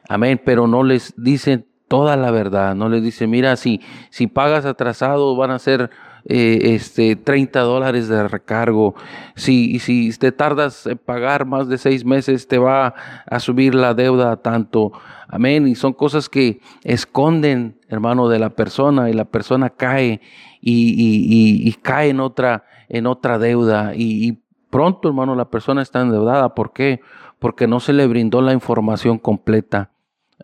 amén, 0.09 0.41
pero 0.45 0.67
no 0.67 0.83
les 0.85 1.15
dicen 1.17 1.67
toda 1.89 2.17
la 2.17 2.31
verdad, 2.31 2.75
no 2.75 2.89
les 2.89 3.03
dicen, 3.03 3.29
mira, 3.29 3.57
si, 3.57 3.81
si 4.11 4.27
pagas 4.27 4.65
atrasado 4.65 5.37
van 5.37 5.51
a 5.51 5.59
ser 5.59 5.91
eh, 6.25 6.75
este, 6.75 7.17
30 7.17 7.61
dólares 7.61 8.09
de 8.09 8.29
recargo. 8.29 8.95
Si, 9.35 9.79
si 9.81 10.11
te 10.19 10.31
tardas 10.31 10.87
en 10.87 10.99
pagar 10.99 11.47
más 11.47 11.69
de 11.69 11.79
seis 11.79 12.05
meses, 12.05 12.47
te 12.47 12.59
va 12.59 12.95
a 13.27 13.41
subir 13.41 13.75
la 13.75 13.95
deuda 13.95 14.37
tanto. 14.37 14.93
Amén. 15.29 15.67
Y 15.67 15.75
son 15.75 15.95
cosas 15.95 16.29
que 16.29 16.61
esconden, 16.85 17.81
hermano, 17.89 18.29
de 18.29 18.39
la 18.39 18.51
persona 18.51 19.11
y 19.11 19.15
la 19.15 19.25
persona 19.25 19.71
cae 19.71 20.21
y, 20.61 21.67
y, 21.69 21.73
cae 21.83 22.11
en 22.11 22.21
otra, 22.21 22.65
en 22.89 23.07
otra 23.07 23.39
deuda. 23.39 23.93
Y, 23.97 24.39
pronto, 24.71 25.09
hermano, 25.09 25.35
la 25.35 25.51
persona 25.51 25.83
está 25.83 26.01
endeudada. 26.01 26.55
¿Por 26.55 26.73
qué? 26.73 27.01
Porque 27.39 27.67
no 27.67 27.81
se 27.81 27.93
le 27.93 28.07
brindó 28.07 28.41
la 28.43 28.53
información 28.53 29.19
completa. 29.19 29.91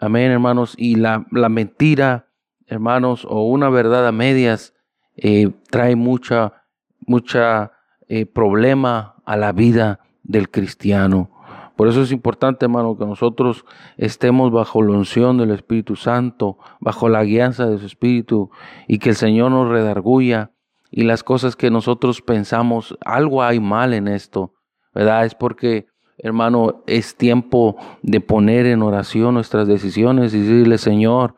Amén, 0.00 0.32
hermanos. 0.32 0.75
Y 0.76 0.97
la, 0.97 1.26
la 1.30 1.49
mentira, 1.49 2.26
hermanos, 2.66 3.25
o 3.28 3.42
una 3.42 3.70
verdad 3.70 4.06
a 4.08 4.12
medias, 4.12 4.75
eh, 5.21 5.51
trae 5.69 5.97
mucha, 5.97 6.65
mucha 7.01 7.73
eh, 8.09 8.25
problema 8.25 9.17
a 9.25 9.37
la 9.37 9.53
vida 9.53 10.01
del 10.23 10.49
cristiano. 10.49 11.31
Por 11.77 11.89
eso 11.89 12.03
es 12.03 12.13
importante, 12.13 12.67
hermano, 12.67 12.97
que 12.97 13.05
nosotros 13.05 13.65
estemos 13.97 14.51
bajo 14.51 14.83
la 14.83 14.93
unción 14.93 15.39
del 15.39 15.51
Espíritu 15.51 15.97
Santo, 15.97 16.59
bajo 16.81 17.09
la 17.09 17.25
guianza 17.25 17.67
de 17.67 17.79
su 17.79 17.87
Espíritu, 17.87 18.51
y 18.87 18.99
que 18.99 19.11
el 19.11 19.17
Señor 19.17 19.51
nos 19.51 19.69
redarguya 19.69 20.53
y 20.91 21.03
las 21.03 21.23
cosas 21.23 21.57
que 21.57 21.71
nosotros 21.71 22.23
pensamos, 22.23 22.97
algo 23.05 23.43
hay 23.43 23.61
mal 23.61 23.95
en 23.95 24.09
esto, 24.09 24.55
¿verdad? 24.95 25.25
Es 25.25 25.35
porque, 25.35 25.87
hermano, 26.17 26.83
es 26.87 27.17
tiempo 27.17 27.77
de 28.03 28.21
poner 28.21 28.67
en 28.67 28.83
oración 28.83 29.35
nuestras 29.35 29.69
decisiones 29.69 30.33
y 30.33 30.41
decirle, 30.41 30.79
Señor, 30.79 31.35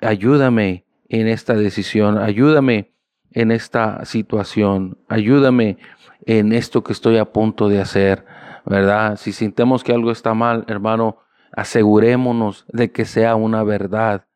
ayúdame 0.00 0.86
en 1.08 1.28
esta 1.28 1.54
decisión, 1.54 2.18
ayúdame 2.18 2.95
en 3.36 3.50
esta 3.50 4.02
situación, 4.06 4.96
ayúdame 5.08 5.76
en 6.24 6.54
esto 6.54 6.82
que 6.82 6.94
estoy 6.94 7.18
a 7.18 7.26
punto 7.26 7.68
de 7.68 7.82
hacer, 7.82 8.24
¿verdad? 8.64 9.18
Si 9.18 9.30
sintemos 9.30 9.84
que 9.84 9.92
algo 9.92 10.10
está 10.10 10.32
mal, 10.32 10.64
hermano, 10.68 11.18
asegurémonos 11.52 12.64
de 12.72 12.90
que 12.92 13.04
sea 13.04 13.34
una 13.34 13.62
verdad 13.62 14.26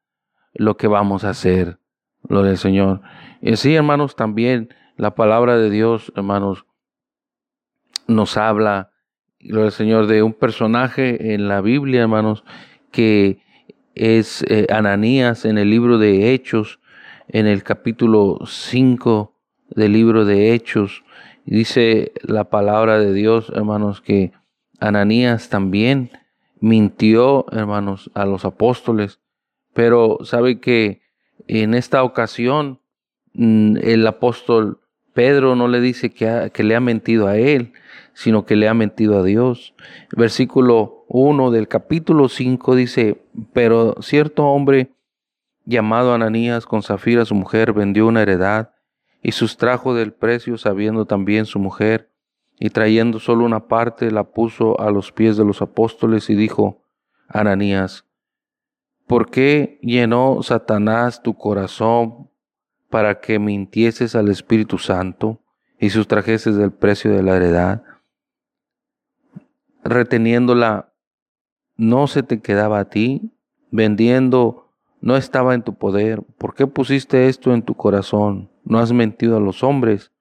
lo 0.52 0.76
que 0.76 0.87
vamos 0.87 1.25
a 1.25 1.30
hacer, 1.30 1.78
lo 2.28 2.42
del 2.42 2.59
Señor. 2.59 3.00
Y 3.40 3.54
así, 3.54 3.75
hermanos, 3.75 4.16
también 4.16 4.69
la 4.99 5.14
palabra 5.14 5.57
de 5.57 5.71
Dios, 5.71 6.12
hermanos, 6.14 6.66
nos 8.07 8.37
habla, 8.37 8.90
lo 9.38 9.62
del 9.62 9.73
Señor, 9.73 10.09
de 10.09 10.23
un 10.23 10.35
personaje 10.35 11.33
en 11.33 11.49
la 11.49 11.62
Biblia, 11.62 12.02
hermanos, 12.02 12.45
que 12.90 13.40
es 13.95 14.42
eh, 14.42 14.66
Ananías 14.71 15.47
en 15.47 15.57
el 15.57 15.71
libro 15.71 15.97
de 15.97 16.35
Hechos, 16.35 16.80
en 17.33 17.47
el 17.47 17.63
capítulo 17.63 18.41
5 18.47 19.33
del 19.71 19.93
libro 19.93 20.25
de 20.25 20.53
Hechos. 20.53 21.05
Dice 21.45 22.13
la 22.23 22.45
palabra 22.45 22.99
de 22.99 23.13
Dios, 23.13 23.53
hermanos, 23.55 24.01
que 24.01 24.33
Ananías 24.79 25.49
también 25.49 26.11
mintió, 26.61 27.47
hermanos, 27.53 28.11
a 28.15 28.27
los 28.27 28.45
apóstoles 28.45 29.21
Pero 29.73 30.19
sabe 30.25 30.61
que 30.61 31.01
en 31.47 31.75
esta 31.75 32.03
ocasión 32.03 32.81
mm, 33.33 33.79
el 33.83 34.07
apóstol 34.07 34.81
Pedro 35.15 35.57
no 35.57 35.69
le 35.69 35.81
dice 35.81 36.11
que, 36.11 36.51
que, 36.53 36.65
le 36.65 36.77
ha 36.77 36.81
mentido 36.81 37.27
a 37.27 37.37
él, 37.37 37.73
sino 38.15 38.47
que 38.47 38.57
le 38.57 38.69
ha 38.69 38.75
mentido 38.75 39.19
a 39.19 39.25
Dios. 39.25 39.75
Versículo 40.17 41.05
1 41.09 41.51
del 41.51 41.67
capítulo 41.67 42.29
5 42.29 42.75
dice, 42.77 43.23
pero 43.53 43.97
cierto 44.01 44.45
hombre 44.47 44.91
llamado 45.71 46.12
Ananías 46.12 46.67
con 46.67 46.83
Zafira 46.83 47.25
su 47.25 47.35
mujer 47.35 47.73
vendió 47.73 48.07
una 48.07 48.23
heredad 48.23 48.73
y 49.23 49.33
sustrajo 49.33 49.95
del 49.95 50.12
precio 50.12 50.59
sabiendo 50.59 51.07
también 51.07 51.47
su 51.47 51.59
mujer 51.59 52.11
y 52.59 52.71
trayendo 52.71 53.21
solo 53.21 53.45
una 53.45 53.69
parte 53.69 54.11
la 54.11 54.25
puso 54.25 54.79
a 54.81 54.91
los 54.91 55.12
pies 55.12 55.37
de 55.37 55.45
los 55.45 55.62
apóstoles 55.62 56.29
y 56.29 56.35
dijo, 56.35 56.83
Ananías, 57.29 58.05
¿por 59.07 59.31
qué 59.31 59.79
llenó 59.81 60.43
Satanás 60.43 61.23
tu 61.23 61.35
corazón 61.39 62.29
para 62.91 63.21
que 63.21 63.39
mintieses 63.39 64.15
al 64.15 64.29
Espíritu 64.29 64.77
Santo 64.77 65.41
y 65.79 65.91
sustrajeses 65.91 66.57
del 66.57 66.73
precio 66.73 67.12
de 67.12 67.23
la 67.23 67.37
heredad? 67.37 67.83
Reteniéndola, 69.85 70.93
no 71.77 72.09
se 72.09 72.23
te 72.23 72.41
quedaba 72.41 72.81
a 72.81 72.91
ti, 72.91 73.33
vendiendo 73.71 74.60
no 75.00 75.16
estaba 75.16 75.54
en 75.54 75.62
tu 75.62 75.75
poder. 75.75 76.23
¿Por 76.38 76.54
qué 76.54 76.66
pusiste 76.66 77.28
esto 77.28 77.54
en 77.54 77.62
tu 77.62 77.75
corazón? 77.75 78.50
No 78.64 78.78
has 78.78 78.92
mentido 78.92 79.37
a 79.37 79.40
los 79.40 79.62
hombres, 79.62 80.12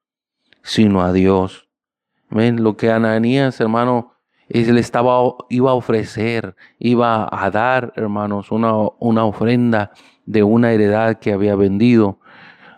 sino 0.62 1.02
a 1.02 1.12
Dios. 1.12 1.68
¿Ven? 2.30 2.62
Lo 2.62 2.76
que 2.76 2.90
Ananías, 2.90 3.60
hermano, 3.60 4.14
él 4.48 4.78
estaba, 4.78 5.12
iba 5.48 5.70
a 5.70 5.74
ofrecer, 5.74 6.56
iba 6.78 7.28
a 7.30 7.50
dar, 7.50 7.92
hermanos, 7.96 8.50
una, 8.50 8.72
una 8.98 9.24
ofrenda 9.24 9.92
de 10.26 10.42
una 10.42 10.72
heredad 10.72 11.18
que 11.18 11.32
había 11.32 11.54
vendido. 11.54 12.18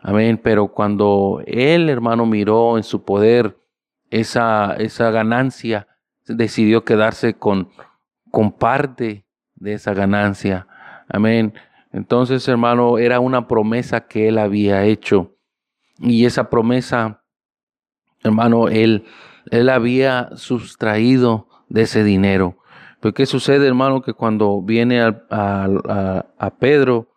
Amén. 0.02 0.40
Pero 0.42 0.68
cuando 0.68 1.42
él, 1.46 1.88
hermano, 1.88 2.26
miró 2.26 2.76
en 2.76 2.82
su 2.82 3.04
poder 3.04 3.56
esa, 4.10 4.74
esa 4.78 5.10
ganancia, 5.10 5.86
decidió 6.26 6.84
quedarse 6.84 7.34
con, 7.34 7.70
con 8.30 8.52
parte 8.52 9.24
de 9.54 9.74
esa 9.74 9.94
ganancia. 9.94 10.66
Amén. 11.08 11.54
Entonces, 11.92 12.46
hermano, 12.48 12.98
era 12.98 13.20
una 13.20 13.46
promesa 13.46 14.06
que 14.06 14.28
él 14.28 14.38
había 14.38 14.84
hecho. 14.84 15.36
Y 15.98 16.24
esa 16.24 16.48
promesa, 16.48 17.22
hermano, 18.22 18.68
él, 18.68 19.04
él 19.50 19.68
había 19.68 20.30
sustraído 20.36 21.48
de 21.68 21.82
ese 21.82 22.02
dinero. 22.02 22.56
Pero 23.00 23.14
¿qué 23.14 23.26
sucede, 23.26 23.66
hermano? 23.66 24.00
Que 24.00 24.14
cuando 24.14 24.62
viene 24.62 25.02
a, 25.02 25.24
a, 25.30 26.58
Pedro, 26.58 27.08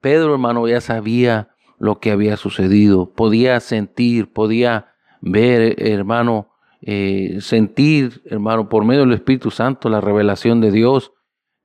Pedro, 0.00 0.32
hermano, 0.32 0.66
ya 0.66 0.80
sabía 0.80 1.50
lo 1.78 2.00
que 2.00 2.10
había 2.10 2.36
sucedido. 2.36 3.12
Podía 3.12 3.60
sentir, 3.60 4.32
podía 4.32 4.94
ver, 5.20 5.76
hermano, 5.78 6.48
eh, 6.80 7.38
sentir, 7.40 8.22
hermano, 8.24 8.68
por 8.68 8.84
medio 8.84 9.02
del 9.02 9.12
Espíritu 9.12 9.50
Santo, 9.50 9.88
la 9.88 10.00
revelación 10.00 10.60
de 10.60 10.72
Dios, 10.72 11.12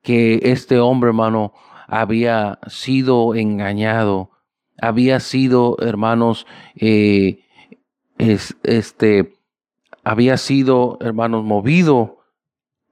que 0.03 0.39
este 0.43 0.79
hombre, 0.79 1.09
hermano, 1.09 1.53
había 1.91 2.57
sido 2.67 3.35
engañado, 3.35 4.31
había 4.81 5.19
sido, 5.19 5.75
hermanos, 5.81 6.47
eh, 6.77 7.43
este, 8.17 9.33
había 10.01 10.37
sido, 10.37 10.97
hermanos, 11.01 11.43
movido 11.43 12.19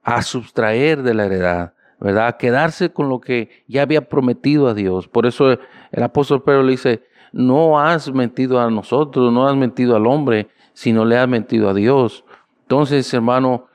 a 0.02 0.20
sustraer 0.20 1.02
de 1.02 1.14
la 1.14 1.24
heredad, 1.24 1.72
¿verdad? 1.98 2.26
A 2.26 2.36
quedarse 2.36 2.92
con 2.92 3.08
lo 3.08 3.22
que 3.22 3.64
ya 3.66 3.80
había 3.80 4.06
prometido 4.06 4.68
a 4.68 4.74
Dios. 4.74 5.08
Por 5.08 5.24
eso 5.24 5.50
el 5.50 6.02
apóstol 6.02 6.42
Pedro 6.42 6.62
le 6.62 6.72
dice, 6.72 7.02
no 7.32 7.80
has 7.80 8.12
mentido 8.12 8.60
a 8.60 8.70
nosotros, 8.70 9.32
no 9.32 9.48
has 9.48 9.56
mentido 9.56 9.96
al 9.96 10.06
hombre, 10.06 10.48
sino 10.74 11.06
le 11.06 11.16
has 11.16 11.26
mentido 11.26 11.70
a 11.70 11.74
Dios. 11.74 12.26
Entonces, 12.64 13.12
hermano, 13.14 13.68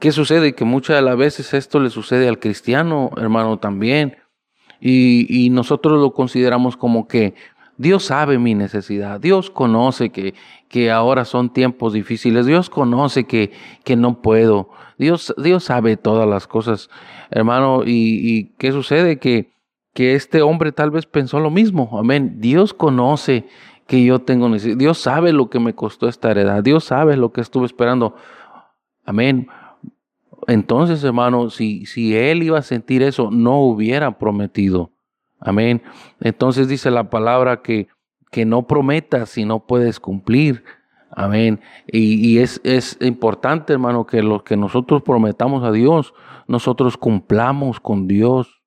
¿qué 0.00 0.10
sucede? 0.10 0.56
Que 0.56 0.64
muchas 0.64 0.96
de 0.96 1.02
las 1.02 1.16
veces 1.16 1.54
esto 1.54 1.78
le 1.78 1.90
sucede 1.90 2.26
al 2.26 2.40
cristiano, 2.40 3.12
hermano, 3.16 3.60
también 3.60 4.16
y, 4.80 5.50
nosotros 5.50 6.00
lo 6.00 6.12
consideramos 6.12 6.76
como 6.76 7.06
que 7.06 7.34
Dios 7.76 8.04
sabe 8.04 8.38
mi 8.38 8.54
necesidad, 8.54 9.20
Dios 9.20 9.50
conoce 9.50 10.10
que, 10.10 10.34
que 10.68 10.90
ahora 10.90 11.24
son 11.24 11.52
tiempos 11.52 11.92
difíciles, 11.92 12.46
Dios 12.46 12.70
conoce 12.70 13.24
que, 13.24 13.52
que 13.84 13.96
no 13.96 14.20
puedo, 14.20 14.70
Dios, 14.98 15.34
Dios 15.38 15.64
sabe 15.64 15.96
todas 15.96 16.28
las 16.28 16.46
cosas, 16.46 16.90
hermano, 17.30 17.82
y, 17.84 18.20
y 18.22 18.44
¿qué 18.58 18.72
sucede? 18.72 19.18
Que, 19.18 19.52
que 19.94 20.14
este 20.14 20.42
hombre 20.42 20.72
tal 20.72 20.90
vez 20.90 21.06
pensó 21.06 21.40
lo 21.40 21.50
mismo, 21.50 21.98
amén, 21.98 22.36
Dios 22.38 22.74
conoce 22.74 23.46
que 23.86 24.04
yo 24.04 24.20
tengo 24.20 24.48
necesidad, 24.48 24.76
Dios 24.76 24.98
sabe 24.98 25.32
lo 25.32 25.50
que 25.50 25.58
me 25.58 25.74
costó 25.74 26.08
esta 26.08 26.30
heredad, 26.30 26.62
Dios 26.62 26.84
sabe 26.84 27.16
lo 27.16 27.32
que 27.32 27.40
estuve 27.40 27.66
esperando, 27.66 28.14
amén, 29.04 29.48
entonces, 30.46 31.02
hermano, 31.04 31.50
si, 31.50 31.86
si 31.86 32.16
él 32.16 32.42
iba 32.42 32.58
a 32.58 32.62
sentir 32.62 33.02
eso, 33.02 33.30
no 33.30 33.60
hubiera 33.60 34.18
prometido. 34.18 34.92
Amén. 35.40 35.82
Entonces 36.20 36.68
dice 36.68 36.90
la 36.90 37.10
palabra 37.10 37.62
que, 37.62 37.88
que 38.30 38.44
no 38.44 38.66
prometas 38.66 39.30
si 39.30 39.44
no 39.44 39.66
puedes 39.66 40.00
cumplir. 40.00 40.64
Amén. 41.10 41.60
Y, 41.88 42.38
es, 42.38 42.60
es, 42.62 42.96
importante, 43.00 43.72
hermano, 43.72 44.06
que 44.06 44.22
lo 44.22 44.44
que 44.44 44.56
nosotros 44.56 45.02
prometamos 45.02 45.64
a 45.64 45.72
Dios, 45.72 46.14
nosotros 46.46 46.96
cumplamos 46.96 47.80
con 47.80 48.06
Dios. 48.06 48.62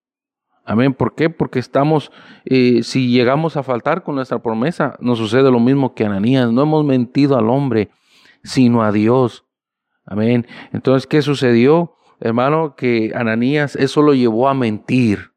Amén. 0.66 0.94
¿Por 0.94 1.16
qué? 1.16 1.30
Porque 1.30 1.60
estamos, 1.60 2.12
eh, 2.46 2.84
si 2.84 3.10
llegamos 3.10 3.56
a 3.56 3.64
faltar 3.64 4.04
con 4.04 4.16
nuestra 4.16 4.40
promesa, 4.40 4.98
nos 5.00 5.20
sucede 5.20 5.52
lo 5.52 5.60
mismo 5.60 5.94
que 5.94 6.06
Ananías. 6.06 6.52
No 6.52 6.64
hemos 6.64 6.84
mentido 6.84 7.38
al 7.38 7.50
hombre, 7.50 7.90
sino 8.44 8.84
a 8.84 8.92
Dios. 8.92 9.43
Amén. 10.06 10.48
Entonces, 10.72 11.08
¿qué 11.08 11.22
sucedió? 11.22 11.96
Hermano, 12.20 12.76
que 12.76 13.12
Ananías 13.16 13.76
eso 13.76 14.02
lo 14.02 14.14
llevó 14.14 14.48
a 14.48 14.54
mentir, 14.54 15.32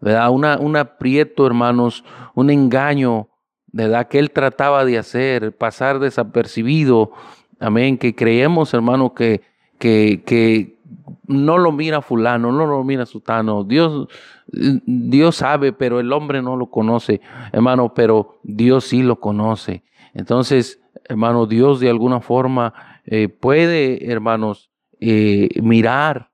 ¿verdad? 0.00 0.30
Una, 0.30 0.58
un 0.58 0.76
aprieto, 0.76 1.46
hermanos, 1.46 2.04
un 2.34 2.50
engaño, 2.50 3.28
¿verdad? 3.72 4.08
Que 4.08 4.18
él 4.18 4.30
trataba 4.30 4.84
de 4.84 4.98
hacer, 4.98 5.56
pasar 5.56 5.98
desapercibido. 5.98 7.12
Amén. 7.58 7.98
Que 7.98 8.14
creemos, 8.14 8.74
hermano, 8.74 9.14
que, 9.14 9.42
que, 9.78 10.22
que 10.24 10.78
no 11.26 11.58
lo 11.58 11.72
mira 11.72 12.02
fulano, 12.02 12.52
no 12.52 12.66
lo 12.66 12.84
mira 12.84 13.06
sutano. 13.06 13.64
Dios, 13.64 14.08
Dios 14.46 15.36
sabe, 15.36 15.72
pero 15.72 16.00
el 16.00 16.12
hombre 16.12 16.42
no 16.42 16.56
lo 16.56 16.70
conoce, 16.70 17.20
hermano, 17.52 17.94
pero 17.94 18.38
Dios 18.42 18.84
sí 18.84 19.02
lo 19.02 19.18
conoce. 19.20 19.84
Entonces, 20.14 20.80
hermano, 21.08 21.46
Dios 21.46 21.80
de 21.80 21.90
alguna 21.90 22.20
forma 22.20 22.74
eh, 23.04 23.28
puede, 23.28 24.10
hermanos, 24.10 24.70
eh, 25.00 25.48
mirar 25.60 26.30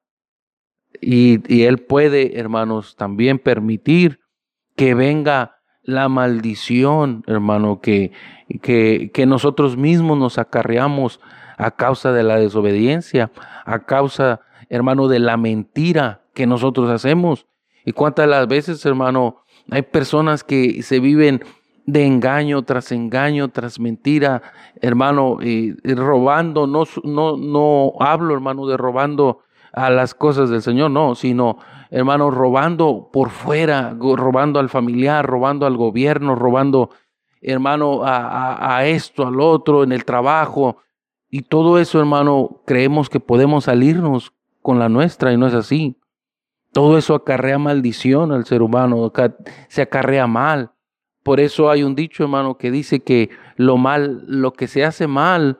y, 1.00 1.62
Él 1.62 1.78
puede, 1.78 2.38
hermanos, 2.38 2.96
también 2.96 3.38
permitir 3.38 4.20
que 4.76 4.94
venga 4.94 5.57
la 5.83 6.09
maldición, 6.09 7.24
hermano, 7.26 7.81
que, 7.81 8.12
que, 8.61 9.11
que 9.12 9.26
nosotros 9.26 9.76
mismos 9.76 10.18
nos 10.18 10.38
acarreamos 10.38 11.20
a 11.57 11.70
causa 11.72 12.12
de 12.12 12.22
la 12.22 12.37
desobediencia, 12.37 13.31
a 13.64 13.85
causa, 13.85 14.40
hermano, 14.68 15.09
de 15.09 15.18
la 15.18 15.37
mentira 15.37 16.22
que 16.35 16.46
nosotros 16.46 16.90
hacemos. 16.90 17.46
Y 17.85 17.92
cuántas 17.92 18.28
las 18.28 18.46
veces, 18.46 18.85
hermano, 18.85 19.44
hay 19.70 19.83
personas 19.83 20.44
que 20.44 20.83
se 20.83 21.00
viven 21.00 21.42
de 21.88 22.05
engaño 22.05 22.64
tras 22.64 22.92
engaño, 22.92 23.48
tras 23.48 23.81
mentira, 23.81 24.42
hermano, 24.83 25.38
y, 25.40 25.72
robando, 25.94 26.66
no, 26.66 26.85
no, 27.03 27.38
no 27.38 27.94
hablo, 27.98 28.35
hermano, 28.35 28.66
de 28.66 28.77
robando 28.77 29.38
a 29.72 29.88
las 29.88 30.14
cosas 30.14 30.51
del 30.51 30.61
Señor, 30.61 30.90
no, 30.90 31.14
sino, 31.14 31.57
hermano, 31.90 32.31
robando 32.31 33.09
por 33.11 33.31
fuera, 33.31 33.96
robando 33.98 34.61
al 34.61 34.68
familiar, 34.68 35.24
robando 35.24 35.64
al 35.64 35.79
gobierno, 35.79 36.35
robando, 36.35 36.90
hermano, 37.40 38.03
a, 38.05 38.77
a 38.77 38.85
esto, 38.85 39.27
al 39.27 39.40
otro, 39.40 39.83
en 39.83 39.92
el 39.92 40.05
trabajo. 40.05 40.77
Y 41.31 41.40
todo 41.40 41.79
eso, 41.79 42.01
hermano, 42.01 42.61
creemos 42.66 43.09
que 43.09 43.18
podemos 43.18 43.64
salirnos 43.64 44.35
con 44.61 44.79
la 44.79 44.90
nuestra 44.90 45.33
y 45.33 45.38
no 45.38 45.46
es 45.46 45.55
así. 45.55 45.96
Todo 46.70 46.98
eso 46.98 47.14
acarrea 47.14 47.59
maldición 47.59 48.31
al 48.31 48.44
ser 48.44 48.61
humano, 48.61 49.11
se 49.68 49.81
acarrea 49.81 50.27
mal. 50.27 50.72
Por 51.22 51.40
eso 51.40 51.70
hay 51.70 51.83
un 51.83 51.94
dicho, 51.94 52.22
hermano, 52.22 52.57
que 52.57 52.70
dice 52.70 53.00
que 53.00 53.31
lo 53.57 53.76
mal, 53.76 54.24
lo 54.26 54.52
que 54.52 54.66
se 54.66 54.85
hace 54.85 55.07
mal, 55.07 55.59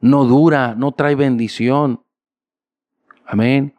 no 0.00 0.24
dura, 0.24 0.74
no 0.76 0.92
trae 0.92 1.14
bendición. 1.14 2.02
Amén. 3.24 3.74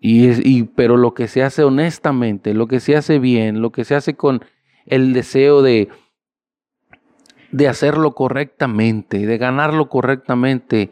Y, 0.00 0.28
es, 0.28 0.40
y 0.44 0.64
pero 0.64 0.96
lo 0.96 1.14
que 1.14 1.28
se 1.28 1.42
hace 1.42 1.64
honestamente, 1.64 2.54
lo 2.54 2.66
que 2.66 2.80
se 2.80 2.96
hace 2.96 3.18
bien, 3.18 3.62
lo 3.62 3.72
que 3.72 3.84
se 3.84 3.94
hace 3.94 4.14
con 4.14 4.44
el 4.86 5.12
deseo 5.12 5.62
de, 5.62 5.88
de 7.50 7.68
hacerlo 7.68 8.14
correctamente, 8.14 9.26
de 9.26 9.38
ganarlo 9.38 9.88
correctamente, 9.88 10.90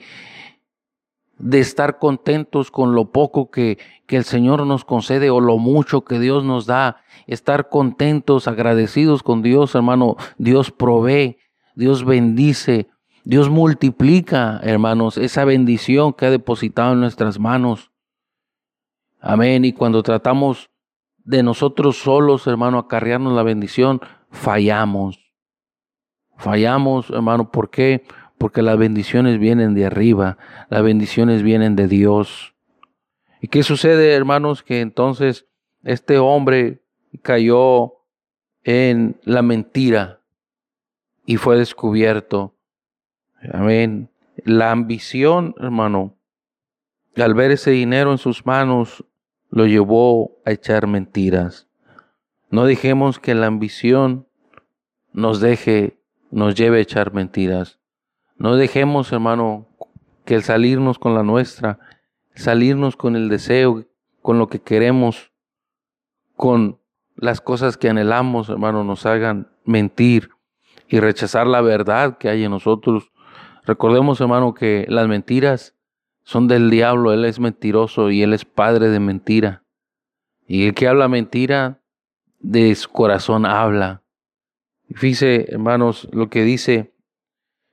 de 1.39 1.61
estar 1.61 1.99
contentos 1.99 2.71
con 2.71 2.95
lo 2.95 3.11
poco 3.11 3.51
que, 3.51 3.79
que 4.07 4.17
el 4.17 4.25
Señor 4.25 4.67
nos 4.67 4.85
concede 4.85 5.31
o 5.31 5.41
lo 5.41 5.59
mucho 5.59 6.05
que 6.05 6.19
Dios 6.19 6.45
nos 6.45 6.67
da. 6.67 7.03
Estar 7.27 7.69
contentos, 7.69 8.49
agradecidos 8.49 9.23
con 9.23 9.43
Dios, 9.43 9.75
hermano. 9.75 10.17
Dios 10.39 10.71
provee, 10.71 11.39
Dios 11.75 12.05
bendice, 12.05 12.89
Dios 13.25 13.51
multiplica, 13.51 14.61
hermanos, 14.63 15.17
esa 15.17 15.45
bendición 15.45 16.13
que 16.13 16.27
ha 16.27 16.31
depositado 16.31 16.93
en 16.93 17.01
nuestras 17.01 17.39
manos. 17.39 17.91
Amén. 19.21 19.65
Y 19.65 19.73
cuando 19.73 20.03
tratamos 20.03 20.71
de 21.25 21.43
nosotros 21.43 21.99
solos, 21.99 22.47
hermano, 22.47 22.79
acarrearnos 22.79 23.33
la 23.33 23.45
bendición, 23.45 24.01
fallamos. 24.31 25.21
Fallamos, 26.37 27.11
hermano, 27.11 27.51
¿por 27.53 27.71
qué? 27.71 28.05
Porque 28.05 28.22
las 28.63 28.79
bendiciones 28.79 29.39
vienen 29.39 29.75
de 29.75 29.87
arriba, 29.87 30.39
las 30.69 30.83
bendiciones 30.83 31.43
vienen 31.43 31.77
de 31.77 31.87
Dios. 31.89 32.55
¿Y 33.41 33.49
qué 33.49 33.63
sucede, 33.63 34.13
hermanos? 34.15 34.63
Que 34.63 34.81
entonces 34.81 35.47
este 35.85 36.19
hombre 36.19 36.83
cayó 37.23 37.95
en 38.65 39.21
la 39.25 39.43
mentira 39.43 40.21
y 41.27 41.37
fue 41.37 41.57
descubierto. 41.57 42.55
Amén. 43.53 44.11
La 44.45 44.71
ambición, 44.71 45.55
hermano, 45.59 46.17
al 47.17 47.35
ver 47.35 47.51
ese 47.51 47.71
dinero 47.71 48.13
en 48.13 48.19
sus 48.19 48.47
manos, 48.47 49.05
lo 49.51 49.67
llevó 49.67 50.39
a 50.45 50.53
echar 50.53 50.87
mentiras. 50.87 51.69
No 52.51 52.65
dejemos 52.65 53.19
que 53.19 53.35
la 53.35 53.47
ambición 53.47 54.27
nos 55.13 55.41
deje, 55.41 55.99
nos 56.31 56.55
lleve 56.55 56.79
a 56.79 56.83
echar 56.83 57.13
mentiras. 57.13 57.79
No 58.43 58.57
dejemos, 58.57 59.13
hermano, 59.13 59.69
que 60.25 60.35
el 60.35 60.43
salirnos 60.43 60.99
con 60.99 61.15
la 61.15 61.23
nuestra, 61.23 61.79
salirnos 62.35 62.97
con 62.97 63.15
el 63.15 63.29
deseo, 63.29 63.85
con 64.21 64.41
lo 64.41 64.49
que 64.49 64.61
queremos, 64.61 65.31
con 66.35 66.81
las 67.15 67.41
cosas 67.41 67.77
que 67.77 67.89
anhelamos, 67.89 68.49
hermano, 68.49 68.83
nos 68.83 69.07
hagan 69.07 69.53
mentir 69.65 70.31
y 70.89 70.99
rechazar 70.99 71.47
la 71.47 71.61
verdad 71.61 72.19
que 72.19 72.31
hay 72.31 72.43
en 72.43 72.51
nosotros. 72.51 73.13
Recordemos, 73.65 74.21
hermano, 74.21 74.55
que 74.55 74.87
las 74.89 75.07
mentiras 75.07 75.77
son 76.25 76.49
del 76.49 76.69
diablo, 76.69 77.13
él 77.13 77.25
es 77.25 77.39
mentiroso 77.39 78.11
y 78.11 78.25
él 78.25 78.35
es 78.35 78.45
padre 78.45 78.89
de 78.89 78.99
mentira. 78.99 79.63
Y 80.49 80.67
el 80.67 80.75
que 80.75 80.89
habla 80.89 81.07
mentira, 81.07 81.81
de 82.41 82.75
su 82.75 82.91
corazón 82.91 83.47
habla. 83.47 84.03
Fíjese, 84.97 85.47
hermanos, 85.49 86.09
lo 86.11 86.29
que 86.29 86.43
dice, 86.43 86.92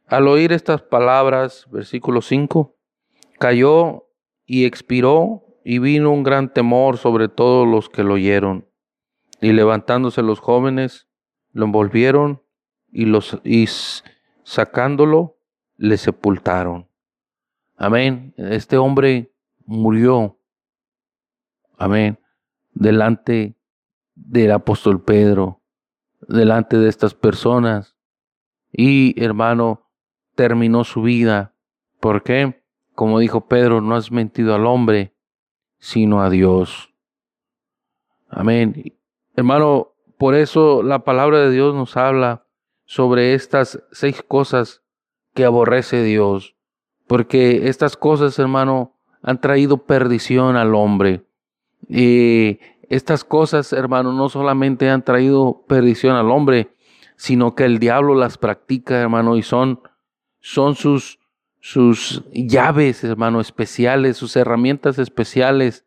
al 0.09 0.27
oír 0.27 0.51
estas 0.51 0.81
palabras, 0.81 1.67
versículo 1.71 2.21
5, 2.21 2.75
cayó 3.37 4.07
y 4.45 4.65
expiró 4.65 5.43
y 5.63 5.77
vino 5.77 6.11
un 6.11 6.23
gran 6.23 6.51
temor 6.51 6.97
sobre 6.97 7.29
todos 7.29 7.67
los 7.67 7.89
que 7.89 8.03
lo 8.03 8.15
oyeron. 8.15 8.67
Y 9.39 9.53
levantándose 9.53 10.23
los 10.23 10.39
jóvenes, 10.39 11.07
lo 11.51 11.65
envolvieron 11.65 12.41
y, 12.91 13.05
los, 13.05 13.39
y 13.43 13.67
sacándolo, 14.43 15.37
le 15.77 15.97
sepultaron. 15.97 16.89
Amén. 17.77 18.33
Este 18.35 18.77
hombre 18.77 19.31
murió. 19.65 20.39
Amén. 21.77 22.19
Delante 22.73 23.55
del 24.15 24.51
apóstol 24.51 25.03
Pedro, 25.03 25.61
delante 26.27 26.77
de 26.77 26.89
estas 26.89 27.13
personas. 27.13 27.95
Y 28.71 29.21
hermano, 29.23 29.88
terminó 30.39 30.85
su 30.85 31.01
vida. 31.01 31.53
¿Por 31.99 32.23
qué? 32.23 32.63
Como 32.95 33.19
dijo 33.19 33.49
Pedro, 33.49 33.81
no 33.81 33.93
has 33.97 34.09
mentido 34.09 34.55
al 34.55 34.67
hombre, 34.67 35.13
sino 35.79 36.21
a 36.21 36.29
Dios. 36.29 36.93
Amén. 38.29 38.93
Hermano, 39.35 39.89
por 40.17 40.35
eso 40.35 40.81
la 40.81 40.99
palabra 41.03 41.39
de 41.39 41.51
Dios 41.51 41.75
nos 41.75 41.97
habla 41.97 42.45
sobre 42.85 43.33
estas 43.33 43.83
seis 43.91 44.23
cosas 44.25 44.81
que 45.33 45.43
aborrece 45.43 46.03
Dios. 46.03 46.55
Porque 47.05 47.67
estas 47.67 47.97
cosas, 47.97 48.39
hermano, 48.39 48.95
han 49.21 49.41
traído 49.41 49.79
perdición 49.79 50.55
al 50.55 50.73
hombre. 50.73 51.25
Y 51.89 52.59
estas 52.87 53.25
cosas, 53.25 53.73
hermano, 53.73 54.13
no 54.13 54.29
solamente 54.29 54.89
han 54.89 55.03
traído 55.03 55.65
perdición 55.67 56.15
al 56.15 56.31
hombre, 56.31 56.73
sino 57.17 57.55
que 57.55 57.65
el 57.65 57.79
diablo 57.79 58.15
las 58.15 58.37
practica, 58.37 59.01
hermano, 59.01 59.35
y 59.35 59.41
son, 59.41 59.81
son 60.39 60.75
sus, 60.75 61.19
sus 61.59 62.23
llaves, 62.31 63.03
hermano, 63.03 63.41
especiales, 63.41 64.17
sus 64.17 64.35
herramientas 64.35 64.99
especiales 64.99 65.85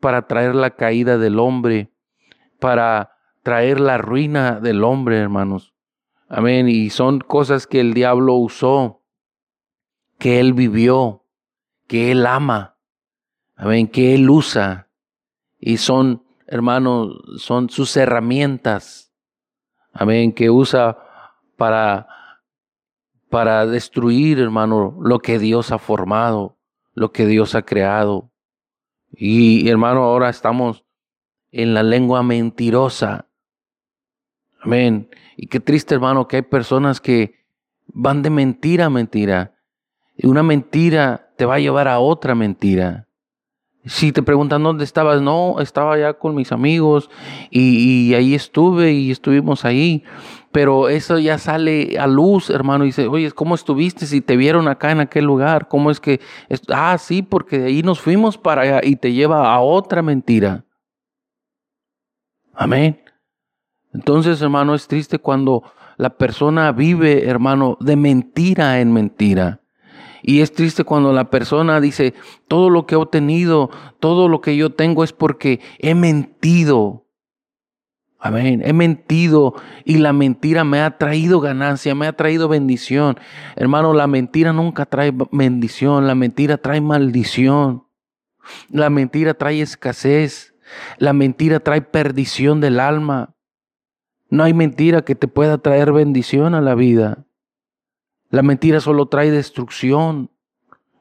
para 0.00 0.26
traer 0.26 0.54
la 0.54 0.70
caída 0.70 1.18
del 1.18 1.38
hombre, 1.38 1.90
para 2.58 3.16
traer 3.42 3.80
la 3.80 3.98
ruina 3.98 4.60
del 4.60 4.84
hombre, 4.84 5.18
hermanos. 5.18 5.74
Amén. 6.28 6.68
Y 6.68 6.90
son 6.90 7.20
cosas 7.20 7.66
que 7.66 7.80
el 7.80 7.94
diablo 7.94 8.34
usó 8.34 9.04
que 10.18 10.40
Él 10.40 10.54
vivió, 10.54 11.24
que 11.86 12.10
Él 12.10 12.26
ama, 12.26 12.76
amén, 13.56 13.88
que 13.88 14.14
Él 14.14 14.30
usa. 14.30 14.88
Y 15.58 15.78
son, 15.78 16.24
hermanos, 16.46 17.18
son 17.38 17.70
sus 17.70 17.96
herramientas, 17.96 19.12
amén, 19.92 20.32
que 20.32 20.50
usa 20.50 20.98
para, 21.56 22.08
para 23.34 23.66
destruir, 23.66 24.38
hermano, 24.38 24.96
lo 25.02 25.18
que 25.18 25.40
Dios 25.40 25.72
ha 25.72 25.78
formado, 25.80 26.56
lo 26.92 27.10
que 27.10 27.26
Dios 27.26 27.56
ha 27.56 27.62
creado. 27.62 28.30
Y, 29.10 29.68
hermano, 29.68 30.04
ahora 30.04 30.28
estamos 30.28 30.84
en 31.50 31.74
la 31.74 31.82
lengua 31.82 32.22
mentirosa. 32.22 33.28
Amén. 34.60 35.10
Y 35.36 35.48
qué 35.48 35.58
triste, 35.58 35.96
hermano, 35.96 36.28
que 36.28 36.36
hay 36.36 36.42
personas 36.42 37.00
que 37.00 37.34
van 37.88 38.22
de 38.22 38.30
mentira 38.30 38.84
a 38.84 38.90
mentira 38.90 39.56
una 40.22 40.44
mentira 40.44 41.32
te 41.36 41.44
va 41.44 41.56
a 41.56 41.58
llevar 41.58 41.88
a 41.88 41.98
otra 41.98 42.36
mentira. 42.36 43.08
Si 43.84 44.12
te 44.12 44.22
preguntan 44.22 44.62
dónde 44.62 44.84
estabas, 44.84 45.20
no, 45.20 45.56
estaba 45.58 45.94
allá 45.94 46.14
con 46.14 46.36
mis 46.36 46.52
amigos 46.52 47.10
y, 47.50 48.14
ahí 48.14 48.32
estuve 48.36 48.92
y 48.92 49.10
estuvimos 49.10 49.64
ahí. 49.64 50.04
Pero 50.54 50.88
eso 50.88 51.18
ya 51.18 51.36
sale 51.36 51.98
a 51.98 52.06
luz, 52.06 52.48
hermano, 52.48 52.84
y 52.84 52.90
dice, 52.90 53.08
oye, 53.08 53.32
¿cómo 53.32 53.56
estuviste 53.56 54.06
si 54.06 54.20
te 54.20 54.36
vieron 54.36 54.68
acá 54.68 54.92
en 54.92 55.00
aquel 55.00 55.24
lugar? 55.24 55.66
¿Cómo 55.66 55.90
es 55.90 55.98
que? 55.98 56.20
Ah, 56.68 56.96
sí, 56.96 57.22
porque 57.22 57.58
de 57.58 57.66
ahí 57.66 57.82
nos 57.82 58.00
fuimos 58.00 58.38
para 58.38 58.62
allá 58.62 58.80
y 58.84 58.94
te 58.94 59.12
lleva 59.12 59.52
a 59.52 59.58
otra 59.58 60.00
mentira. 60.00 60.64
Amén. 62.52 63.02
Entonces, 63.92 64.40
hermano, 64.42 64.76
es 64.76 64.86
triste 64.86 65.18
cuando 65.18 65.64
la 65.96 66.10
persona 66.10 66.70
vive, 66.70 67.28
hermano, 67.28 67.76
de 67.80 67.96
mentira 67.96 68.78
en 68.78 68.92
mentira. 68.92 69.60
Y 70.22 70.40
es 70.40 70.52
triste 70.52 70.84
cuando 70.84 71.12
la 71.12 71.30
persona 71.30 71.80
dice, 71.80 72.14
todo 72.46 72.70
lo 72.70 72.86
que 72.86 72.94
he 72.94 72.98
obtenido, 72.98 73.70
todo 73.98 74.28
lo 74.28 74.40
que 74.40 74.56
yo 74.56 74.70
tengo 74.70 75.02
es 75.02 75.12
porque 75.12 75.58
he 75.80 75.96
mentido. 75.96 77.03
Amén, 78.26 78.62
he 78.64 78.72
mentido 78.72 79.54
y 79.84 79.98
la 79.98 80.14
mentira 80.14 80.64
me 80.64 80.80
ha 80.80 80.96
traído 80.96 81.40
ganancia, 81.40 81.94
me 81.94 82.06
ha 82.06 82.14
traído 82.14 82.48
bendición. 82.48 83.18
Hermano, 83.54 83.92
la 83.92 84.06
mentira 84.06 84.54
nunca 84.54 84.86
trae 84.86 85.12
bendición, 85.30 86.06
la 86.06 86.14
mentira 86.14 86.56
trae 86.56 86.80
maldición. 86.80 87.84
La 88.70 88.88
mentira 88.88 89.34
trae 89.34 89.60
escasez, 89.60 90.54
la 90.96 91.12
mentira 91.12 91.60
trae 91.60 91.82
perdición 91.82 92.62
del 92.62 92.80
alma. 92.80 93.34
No 94.30 94.42
hay 94.44 94.54
mentira 94.54 95.02
que 95.02 95.14
te 95.14 95.28
pueda 95.28 95.58
traer 95.58 95.92
bendición 95.92 96.54
a 96.54 96.62
la 96.62 96.74
vida. 96.74 97.26
La 98.30 98.40
mentira 98.40 98.80
solo 98.80 99.04
trae 99.04 99.30
destrucción. 99.30 100.30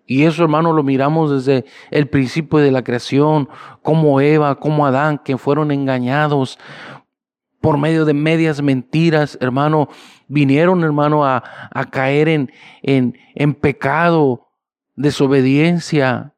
Y 0.06 0.24
eso, 0.24 0.44
hermano, 0.44 0.74
lo 0.74 0.84
miramos 0.84 1.32
desde 1.32 1.64
el 1.90 2.10
principio 2.10 2.60
de 2.60 2.72
la 2.72 2.84
creación, 2.84 3.48
como 3.82 4.20
Eva, 4.20 4.60
como 4.60 4.86
Adán, 4.86 5.22
que 5.24 5.38
fueron 5.38 5.72
engañados 5.72 6.60
por 7.64 7.78
medio 7.78 8.04
de 8.04 8.14
medias 8.14 8.62
mentiras, 8.62 9.38
hermano, 9.40 9.88
vinieron, 10.28 10.84
hermano, 10.84 11.26
a, 11.26 11.42
caer 11.92 12.28
en, 12.28 12.52
en, 12.82 13.18
en 13.36 13.54
pecado, 13.54 14.50
desobediencia, 14.98 16.36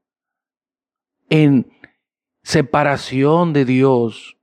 en 1.27 1.73
separación 2.43 3.53
de 3.53 3.65
Dios. 3.65 4.37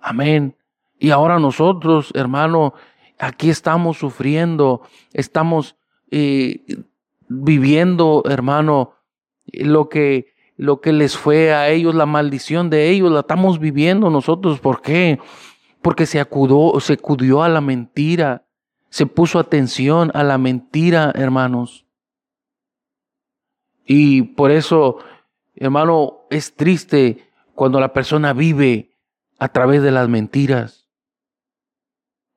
Amén. 0.00 0.56
Y 1.00 1.10
ahora 1.10 1.40
nosotros, 1.40 2.12
hermano, 2.14 2.74
aquí 3.18 3.50
estamos 3.50 3.98
sufriendo, 3.98 4.82
estamos 5.12 5.74
eh, 6.12 6.64
viviendo, 7.28 8.22
hermano, 8.24 8.92
lo 9.46 9.88
que, 9.88 10.29
lo 10.60 10.82
que 10.82 10.92
les 10.92 11.16
fue 11.16 11.54
a 11.54 11.70
ellos, 11.70 11.94
la 11.94 12.04
maldición 12.04 12.68
de 12.68 12.90
ellos, 12.90 13.10
la 13.10 13.20
estamos 13.20 13.58
viviendo 13.58 14.10
nosotros. 14.10 14.60
¿Por 14.60 14.82
qué? 14.82 15.18
Porque 15.80 16.04
se 16.04 16.20
acudió, 16.20 16.78
se 16.80 16.92
acudió 16.92 17.42
a 17.42 17.48
la 17.48 17.62
mentira, 17.62 18.44
se 18.90 19.06
puso 19.06 19.38
atención 19.38 20.10
a 20.12 20.22
la 20.22 20.36
mentira, 20.36 21.12
hermanos. 21.14 21.86
Y 23.86 24.20
por 24.20 24.50
eso, 24.50 24.98
hermano, 25.54 26.26
es 26.28 26.54
triste 26.54 27.32
cuando 27.54 27.80
la 27.80 27.94
persona 27.94 28.34
vive 28.34 28.98
a 29.38 29.48
través 29.48 29.82
de 29.82 29.92
las 29.92 30.10
mentiras. 30.10 30.90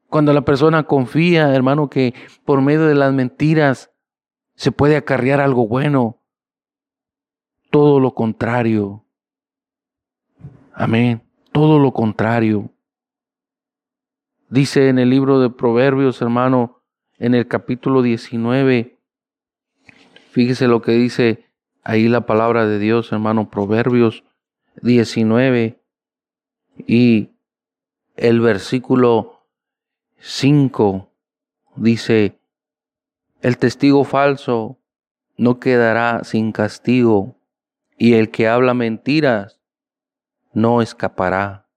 Cuando 0.07 0.31
la 0.31 0.45
persona 0.45 0.83
confía, 0.83 1.53
hermano, 1.53 1.89
que 1.89 2.13
por 2.45 2.61
medio 2.61 2.85
de 2.85 2.95
las 2.95 3.11
mentiras 3.11 3.91
se 4.55 4.71
puede 4.71 4.95
acarrear 4.95 5.41
algo 5.41 5.67
bueno. 5.67 6.22
Todo 7.73 7.99
lo 7.99 8.13
contrario. 8.13 9.03
Amén. 10.75 11.23
Todo 11.51 11.79
lo 11.79 11.91
contrario. 11.91 12.69
Dice 14.47 14.89
en 14.89 14.99
el 14.99 15.09
libro 15.09 15.39
de 15.39 15.49
Proverbios, 15.49 16.21
hermano, 16.21 16.83
en 17.17 17.33
el 17.33 17.47
capítulo 17.47 18.03
19, 18.03 18.99
fíjese 20.29 20.67
lo 20.67 20.83
que 20.83 20.91
dice 20.91 21.51
ahí 21.81 22.07
la 22.09 22.27
palabra 22.27 22.67
de 22.67 22.77
Dios, 22.77 23.11
hermano, 23.11 23.49
Proverbios 23.49 24.23
19 24.83 25.81
y 26.85 27.31
el 28.15 28.39
versículo 28.39 29.47
5 30.19 31.11
dice, 31.77 32.39
el 33.41 33.57
testigo 33.57 34.03
falso 34.03 34.77
no 35.37 35.59
quedará 35.59 36.23
sin 36.23 36.51
castigo 36.51 37.39
y 38.03 38.15
el 38.15 38.31
que 38.31 38.49
habla 38.49 38.73
mentiras 38.73 39.61
no 40.51 40.81
escapará. 40.81 41.69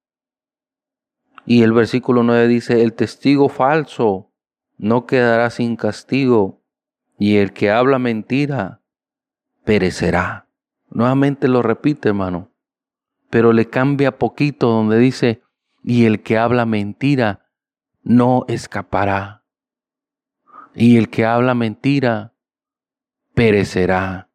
Y 1.45 1.63
el 1.63 1.73
versículo 1.73 2.25
9 2.25 2.49
dice, 2.49 2.83
el 2.83 2.95
testigo 2.95 3.49
falso 3.49 4.33
no 4.77 5.07
quedará 5.07 5.51
sin 5.51 5.77
castigo, 5.77 6.65
y 7.17 7.37
el 7.37 7.53
que 7.53 7.71
habla 7.71 8.01
mentira 8.01 8.83
perecerá. 9.63 10.49
Nuevamente 10.91 11.47
lo 11.47 11.63
repite, 11.63 12.09
hermano, 12.09 12.51
pero 13.31 13.53
le 13.53 13.71
cambia 13.71 14.19
poquito 14.19 14.67
donde 14.67 14.99
dice, 14.99 15.43
y 15.85 16.07
el 16.07 16.25
que 16.25 16.39
habla 16.39 16.67
mentira 16.67 17.53
no 18.03 18.47
escapará. 18.49 19.45
Y 20.75 20.97
el 20.97 21.09
que 21.09 21.25
habla 21.25 21.55
mentira 21.55 22.35
perecerá. 23.33 24.26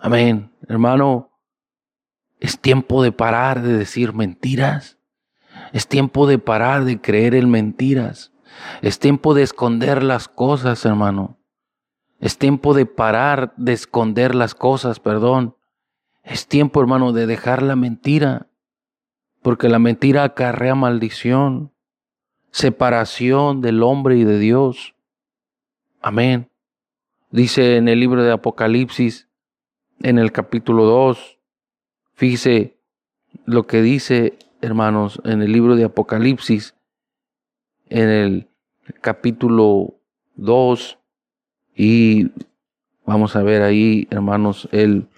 Amén. 0.00 0.50
Hermano, 0.66 1.30
es 2.38 2.58
tiempo 2.58 3.02
de 3.02 3.12
parar 3.12 3.60
de 3.60 3.76
decir 3.76 4.14
mentiras. 4.14 4.98
Es 5.72 5.86
tiempo 5.86 6.26
de 6.26 6.38
parar 6.38 6.84
de 6.84 7.00
creer 7.00 7.34
en 7.34 7.50
mentiras. 7.50 8.32
Es 8.80 8.98
tiempo 8.98 9.34
de 9.34 9.42
esconder 9.42 10.02
las 10.02 10.26
cosas, 10.26 10.84
hermano. 10.86 11.38
Es 12.18 12.38
tiempo 12.38 12.72
de 12.72 12.86
parar 12.86 13.52
de 13.56 13.72
esconder 13.74 14.34
las 14.34 14.54
cosas, 14.54 15.00
perdón. 15.00 15.56
Es 16.22 16.46
tiempo, 16.46 16.80
hermano, 16.80 17.12
de 17.12 17.26
dejar 17.26 17.62
la 17.62 17.76
mentira. 17.76 18.48
Porque 19.42 19.68
la 19.68 19.78
mentira 19.78 20.24
acarrea 20.24 20.74
maldición, 20.74 21.72
separación 22.50 23.60
del 23.60 23.82
hombre 23.82 24.16
y 24.16 24.24
de 24.24 24.38
Dios. 24.38 24.94
Amén. 26.00 26.50
Dice 27.30 27.76
en 27.76 27.88
el 27.88 28.00
libro 28.00 28.22
de 28.22 28.32
Apocalipsis, 28.32 29.29
en 30.02 30.18
el 30.18 30.32
capítulo 30.32 30.84
2, 30.84 31.38
fíjese 32.14 32.76
lo 33.44 33.66
que 33.66 33.82
dice, 33.82 34.38
hermanos, 34.60 35.20
en 35.24 35.42
el 35.42 35.52
libro 35.52 35.76
de 35.76 35.84
Apocalipsis, 35.84 36.74
en 37.88 38.08
el 38.08 38.48
capítulo 39.00 39.94
2 40.36 40.98
y 41.74 42.30
vamos 43.04 43.36
a 43.36 43.42
ver 43.42 43.62
ahí, 43.62 44.06
hermanos, 44.10 44.68
el 44.72 45.08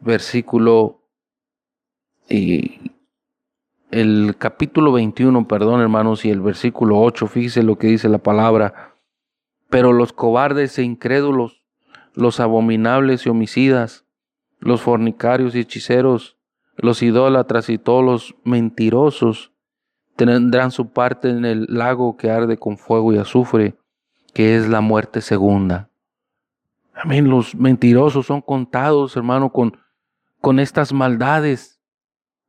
versículo 0.00 1.00
y 2.28 2.92
el 3.90 4.36
capítulo 4.38 4.92
21, 4.92 5.48
perdón, 5.48 5.80
hermanos, 5.80 6.24
y 6.24 6.30
el 6.30 6.40
versículo 6.40 7.00
8, 7.00 7.26
fíjese 7.26 7.62
lo 7.62 7.76
que 7.76 7.88
dice 7.88 8.08
la 8.08 8.18
palabra. 8.18 8.94
Pero 9.68 9.92
los 9.92 10.12
cobardes 10.12 10.78
e 10.78 10.82
incrédulos, 10.82 11.59
los 12.14 12.40
abominables 12.40 13.26
y 13.26 13.28
homicidas, 13.28 14.04
los 14.58 14.82
fornicarios 14.82 15.54
y 15.54 15.60
hechiceros, 15.60 16.36
los 16.76 17.02
idólatras 17.02 17.68
y 17.68 17.78
todos 17.78 18.04
los 18.04 18.34
mentirosos 18.44 19.52
tendrán 20.16 20.70
su 20.70 20.92
parte 20.92 21.30
en 21.30 21.44
el 21.44 21.66
lago 21.68 22.16
que 22.16 22.30
arde 22.30 22.58
con 22.58 22.76
fuego 22.76 23.12
y 23.12 23.18
azufre, 23.18 23.76
que 24.34 24.56
es 24.56 24.68
la 24.68 24.80
muerte 24.80 25.20
segunda. 25.20 25.90
Amén. 26.94 27.28
Los 27.28 27.54
mentirosos 27.54 28.26
son 28.26 28.42
contados, 28.42 29.16
hermano, 29.16 29.50
con, 29.50 29.78
con 30.40 30.58
estas 30.58 30.92
maldades 30.92 31.80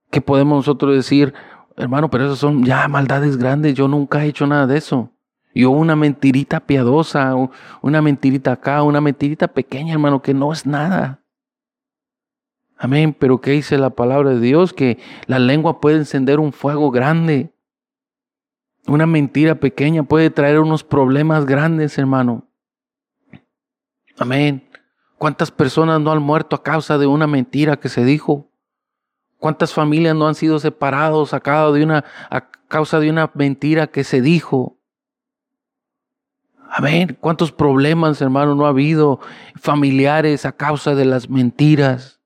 que 0.10 0.20
podemos 0.20 0.58
nosotros 0.58 0.94
decir, 0.94 1.34
hermano, 1.78 2.10
pero 2.10 2.26
esas 2.26 2.40
son 2.40 2.64
ya 2.66 2.88
maldades 2.90 3.38
grandes. 3.38 3.74
Yo 3.74 3.88
nunca 3.88 4.24
he 4.24 4.28
hecho 4.28 4.46
nada 4.46 4.68
de 4.68 4.78
eso. 4.78 5.12
Yo 5.54 5.72
una 5.72 5.96
mentirita 5.96 6.62
piadosa, 6.62 7.36
una 7.82 8.02
mentirita 8.02 8.54
acá, 8.54 8.84
una 8.84 9.02
mentirita 9.02 9.48
pequeña, 9.50 9.94
hermano, 9.94 10.22
que 10.22 10.34
no 10.34 10.54
es 10.54 10.66
nada. 10.66 11.22
Amén. 12.78 13.16
Pero 13.18 13.42
¿qué 13.42 13.52
dice 13.52 13.78
la 13.78 13.92
palabra 13.92 14.32
de 14.32 14.40
Dios? 14.40 14.74
Que 14.74 14.98
la 15.28 15.40
lengua 15.40 15.82
puede 15.82 15.98
encender 15.98 16.40
un 16.40 16.52
fuego 16.52 16.90
grande. 16.90 17.54
Una 18.88 19.06
mentira 19.06 19.56
pequeña 19.56 20.04
puede 20.04 20.30
traer 20.32 20.60
unos 20.60 20.84
problemas 20.84 21.46
grandes, 21.46 21.98
hermano. 21.98 22.48
Amén. 24.18 24.68
¿Cuántas 25.18 25.52
personas 25.52 26.02
no 26.02 26.12
han 26.12 26.22
muerto 26.22 26.56
a 26.56 26.64
causa 26.64 26.98
de 26.98 27.06
una 27.06 27.28
mentira 27.28 27.78
que 27.78 27.90
se 27.90 28.04
dijo? 28.04 28.50
¿Cuántas 29.38 29.74
familias 29.74 30.16
no 30.16 30.28
han 30.28 30.36
sido 30.36 30.58
separados 30.60 31.36
a 31.36 31.40
causa 31.40 31.78
de 31.78 31.84
una, 31.84 32.06
a 32.30 32.50
causa 32.68 33.00
de 33.00 33.10
una 33.12 33.30
mentira 33.36 33.88
que 33.88 34.04
se 34.04 34.22
dijo? 34.22 34.81
Amén. 36.74 37.18
¿Cuántos 37.20 37.52
problemas, 37.52 38.22
hermano, 38.22 38.56
no 38.56 38.66
ha 38.66 38.70
habido 38.70 39.20
familiares 39.56 40.46
a 40.46 40.54
causa 40.54 40.96
de 40.96 41.04
las 41.04 41.30
mentiras? 41.30 42.22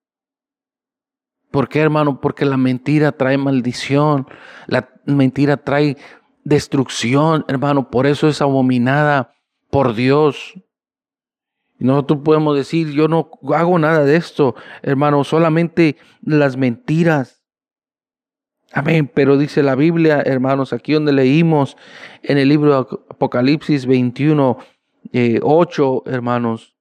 ¿Por 1.50 1.68
qué, 1.68 1.80
hermano? 1.80 2.22
Porque 2.22 2.46
la 2.46 2.56
mentira 2.56 3.12
trae 3.12 3.40
maldición, 3.40 4.28
la 4.68 4.88
mentira 5.06 5.58
trae 5.58 5.98
destrucción, 6.44 7.44
hermano. 7.48 7.90
Por 7.90 8.06
eso 8.06 8.28
es 8.28 8.40
abominada 8.40 9.34
por 9.72 9.96
Dios. 9.96 10.54
Y 11.80 11.86
nosotros 11.86 12.20
podemos 12.24 12.56
decir, 12.56 12.92
yo 12.92 13.08
no 13.08 13.32
hago 13.52 13.80
nada 13.80 14.06
de 14.06 14.16
esto, 14.16 14.54
hermano, 14.84 15.24
solamente 15.24 15.98
las 16.22 16.56
mentiras. 16.56 17.45
Amén. 18.72 19.10
Pero 19.14 19.38
dice 19.38 19.64
la 19.64 19.76
Biblia, 19.76 20.22
hermanos, 20.26 20.74
aquí 20.74 20.94
donde 20.94 21.14
leímos 21.14 21.78
en 22.24 22.38
el 22.38 22.50
libro 22.50 22.84
de 22.84 22.98
Apocalipsis 23.10 23.86
21, 23.86 24.58
8, 25.42 26.04
eh, 26.06 26.12
hermanos, 26.12 26.76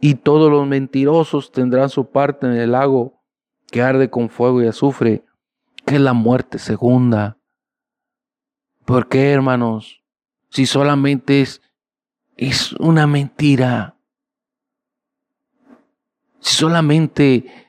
y 0.00 0.16
todos 0.16 0.50
los 0.50 0.66
mentirosos 0.66 1.52
tendrán 1.52 1.88
su 1.88 2.10
parte 2.10 2.46
en 2.46 2.52
el 2.52 2.72
lago 2.72 3.22
que 3.70 3.82
arde 3.82 4.10
con 4.10 4.28
fuego 4.28 4.62
y 4.62 4.66
azufre, 4.66 5.24
que 5.86 5.94
es 5.94 6.00
la 6.00 6.12
muerte 6.12 6.58
segunda. 6.58 7.38
¿Por 8.84 9.08
qué, 9.08 9.32
hermanos? 9.32 10.02
Si 10.50 10.66
solamente 10.66 11.40
es, 11.40 11.62
es 12.36 12.72
una 12.74 13.06
mentira. 13.06 13.96
Si 16.40 16.54
solamente 16.54 17.63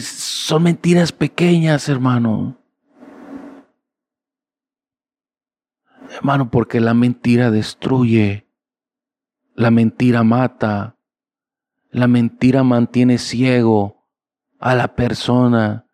son 0.00 0.62
mentiras 0.62 1.12
pequeñas, 1.12 1.88
hermano. 1.88 2.56
Hermano, 6.10 6.50
porque 6.50 6.80
la 6.80 6.94
mentira 6.94 7.50
destruye. 7.50 8.46
La 9.54 9.70
mentira 9.70 10.22
mata. 10.22 10.96
La 11.90 12.06
mentira 12.06 12.62
mantiene 12.62 13.18
ciego 13.18 14.06
a 14.60 14.74
la 14.74 14.94
persona. 14.94 15.86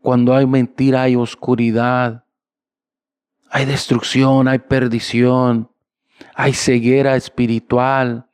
Cuando 0.00 0.34
hay 0.34 0.46
mentira 0.46 1.02
hay 1.02 1.16
oscuridad. 1.16 2.24
Hay 3.50 3.66
destrucción, 3.66 4.48
hay 4.48 4.60
perdición, 4.60 5.70
hay 6.34 6.54
ceguera 6.54 7.16
espiritual. 7.16 8.30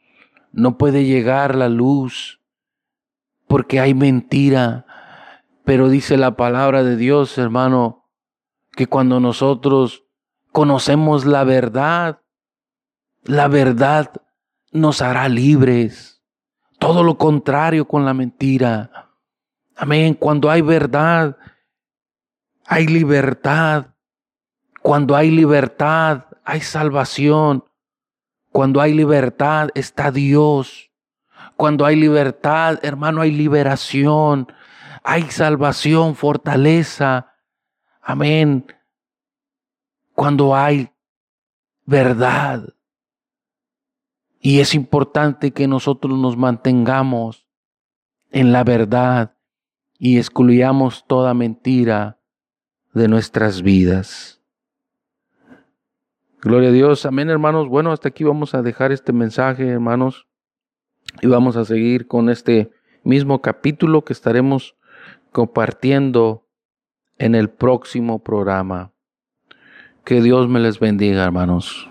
No 0.52 0.78
puede 0.78 1.04
llegar 1.04 1.56
la 1.56 1.68
luz 1.68 2.37
porque 3.48 3.80
hay 3.80 3.94
mentira. 3.94 4.86
Pero 5.64 5.88
dice 5.88 6.16
la 6.16 6.36
palabra 6.36 6.84
de 6.84 6.96
Dios, 6.96 7.36
hermano, 7.36 8.08
que 8.72 8.86
cuando 8.86 9.18
nosotros 9.20 10.04
conocemos 10.52 11.26
la 11.26 11.44
verdad, 11.44 12.20
la 13.24 13.48
verdad 13.48 14.12
nos 14.72 15.02
hará 15.02 15.28
libres. 15.28 16.22
Todo 16.78 17.02
lo 17.02 17.18
contrario 17.18 17.88
con 17.88 18.04
la 18.04 18.14
mentira. 18.14 19.10
Amén. 19.76 20.14
Cuando 20.14 20.50
hay 20.50 20.62
verdad, 20.62 21.36
hay 22.66 22.86
libertad. 22.86 23.94
Cuando 24.80 25.16
hay 25.16 25.30
libertad, 25.30 26.26
hay 26.44 26.60
salvación. 26.60 27.64
Cuando 28.52 28.80
hay 28.80 28.94
libertad 28.94 29.68
está 29.74 30.10
Dios. 30.10 30.87
Cuando 31.58 31.84
hay 31.84 31.96
libertad, 31.96 32.78
hermano, 32.82 33.20
hay 33.20 33.32
liberación, 33.32 34.46
hay 35.02 35.22
salvación, 35.22 36.14
fortaleza. 36.14 37.34
Amén. 38.00 38.64
Cuando 40.14 40.54
hay 40.54 40.88
verdad. 41.84 42.62
Y 44.38 44.60
es 44.60 44.72
importante 44.72 45.50
que 45.50 45.66
nosotros 45.66 46.16
nos 46.16 46.36
mantengamos 46.36 47.48
en 48.30 48.52
la 48.52 48.62
verdad 48.62 49.34
y 49.98 50.18
excluyamos 50.18 51.08
toda 51.08 51.34
mentira 51.34 52.20
de 52.94 53.08
nuestras 53.08 53.62
vidas. 53.62 54.40
Gloria 56.40 56.68
a 56.68 56.72
Dios. 56.72 57.04
Amén, 57.04 57.28
hermanos. 57.30 57.66
Bueno, 57.66 57.90
hasta 57.90 58.10
aquí 58.10 58.22
vamos 58.22 58.54
a 58.54 58.62
dejar 58.62 58.92
este 58.92 59.12
mensaje, 59.12 59.66
hermanos. 59.66 60.27
Y 61.20 61.26
vamos 61.26 61.56
a 61.56 61.64
seguir 61.64 62.06
con 62.06 62.28
este 62.30 62.70
mismo 63.02 63.40
capítulo 63.40 64.04
que 64.04 64.12
estaremos 64.12 64.76
compartiendo 65.32 66.46
en 67.18 67.34
el 67.34 67.50
próximo 67.50 68.22
programa. 68.22 68.92
Que 70.04 70.22
Dios 70.22 70.48
me 70.48 70.60
les 70.60 70.78
bendiga, 70.78 71.24
hermanos. 71.24 71.87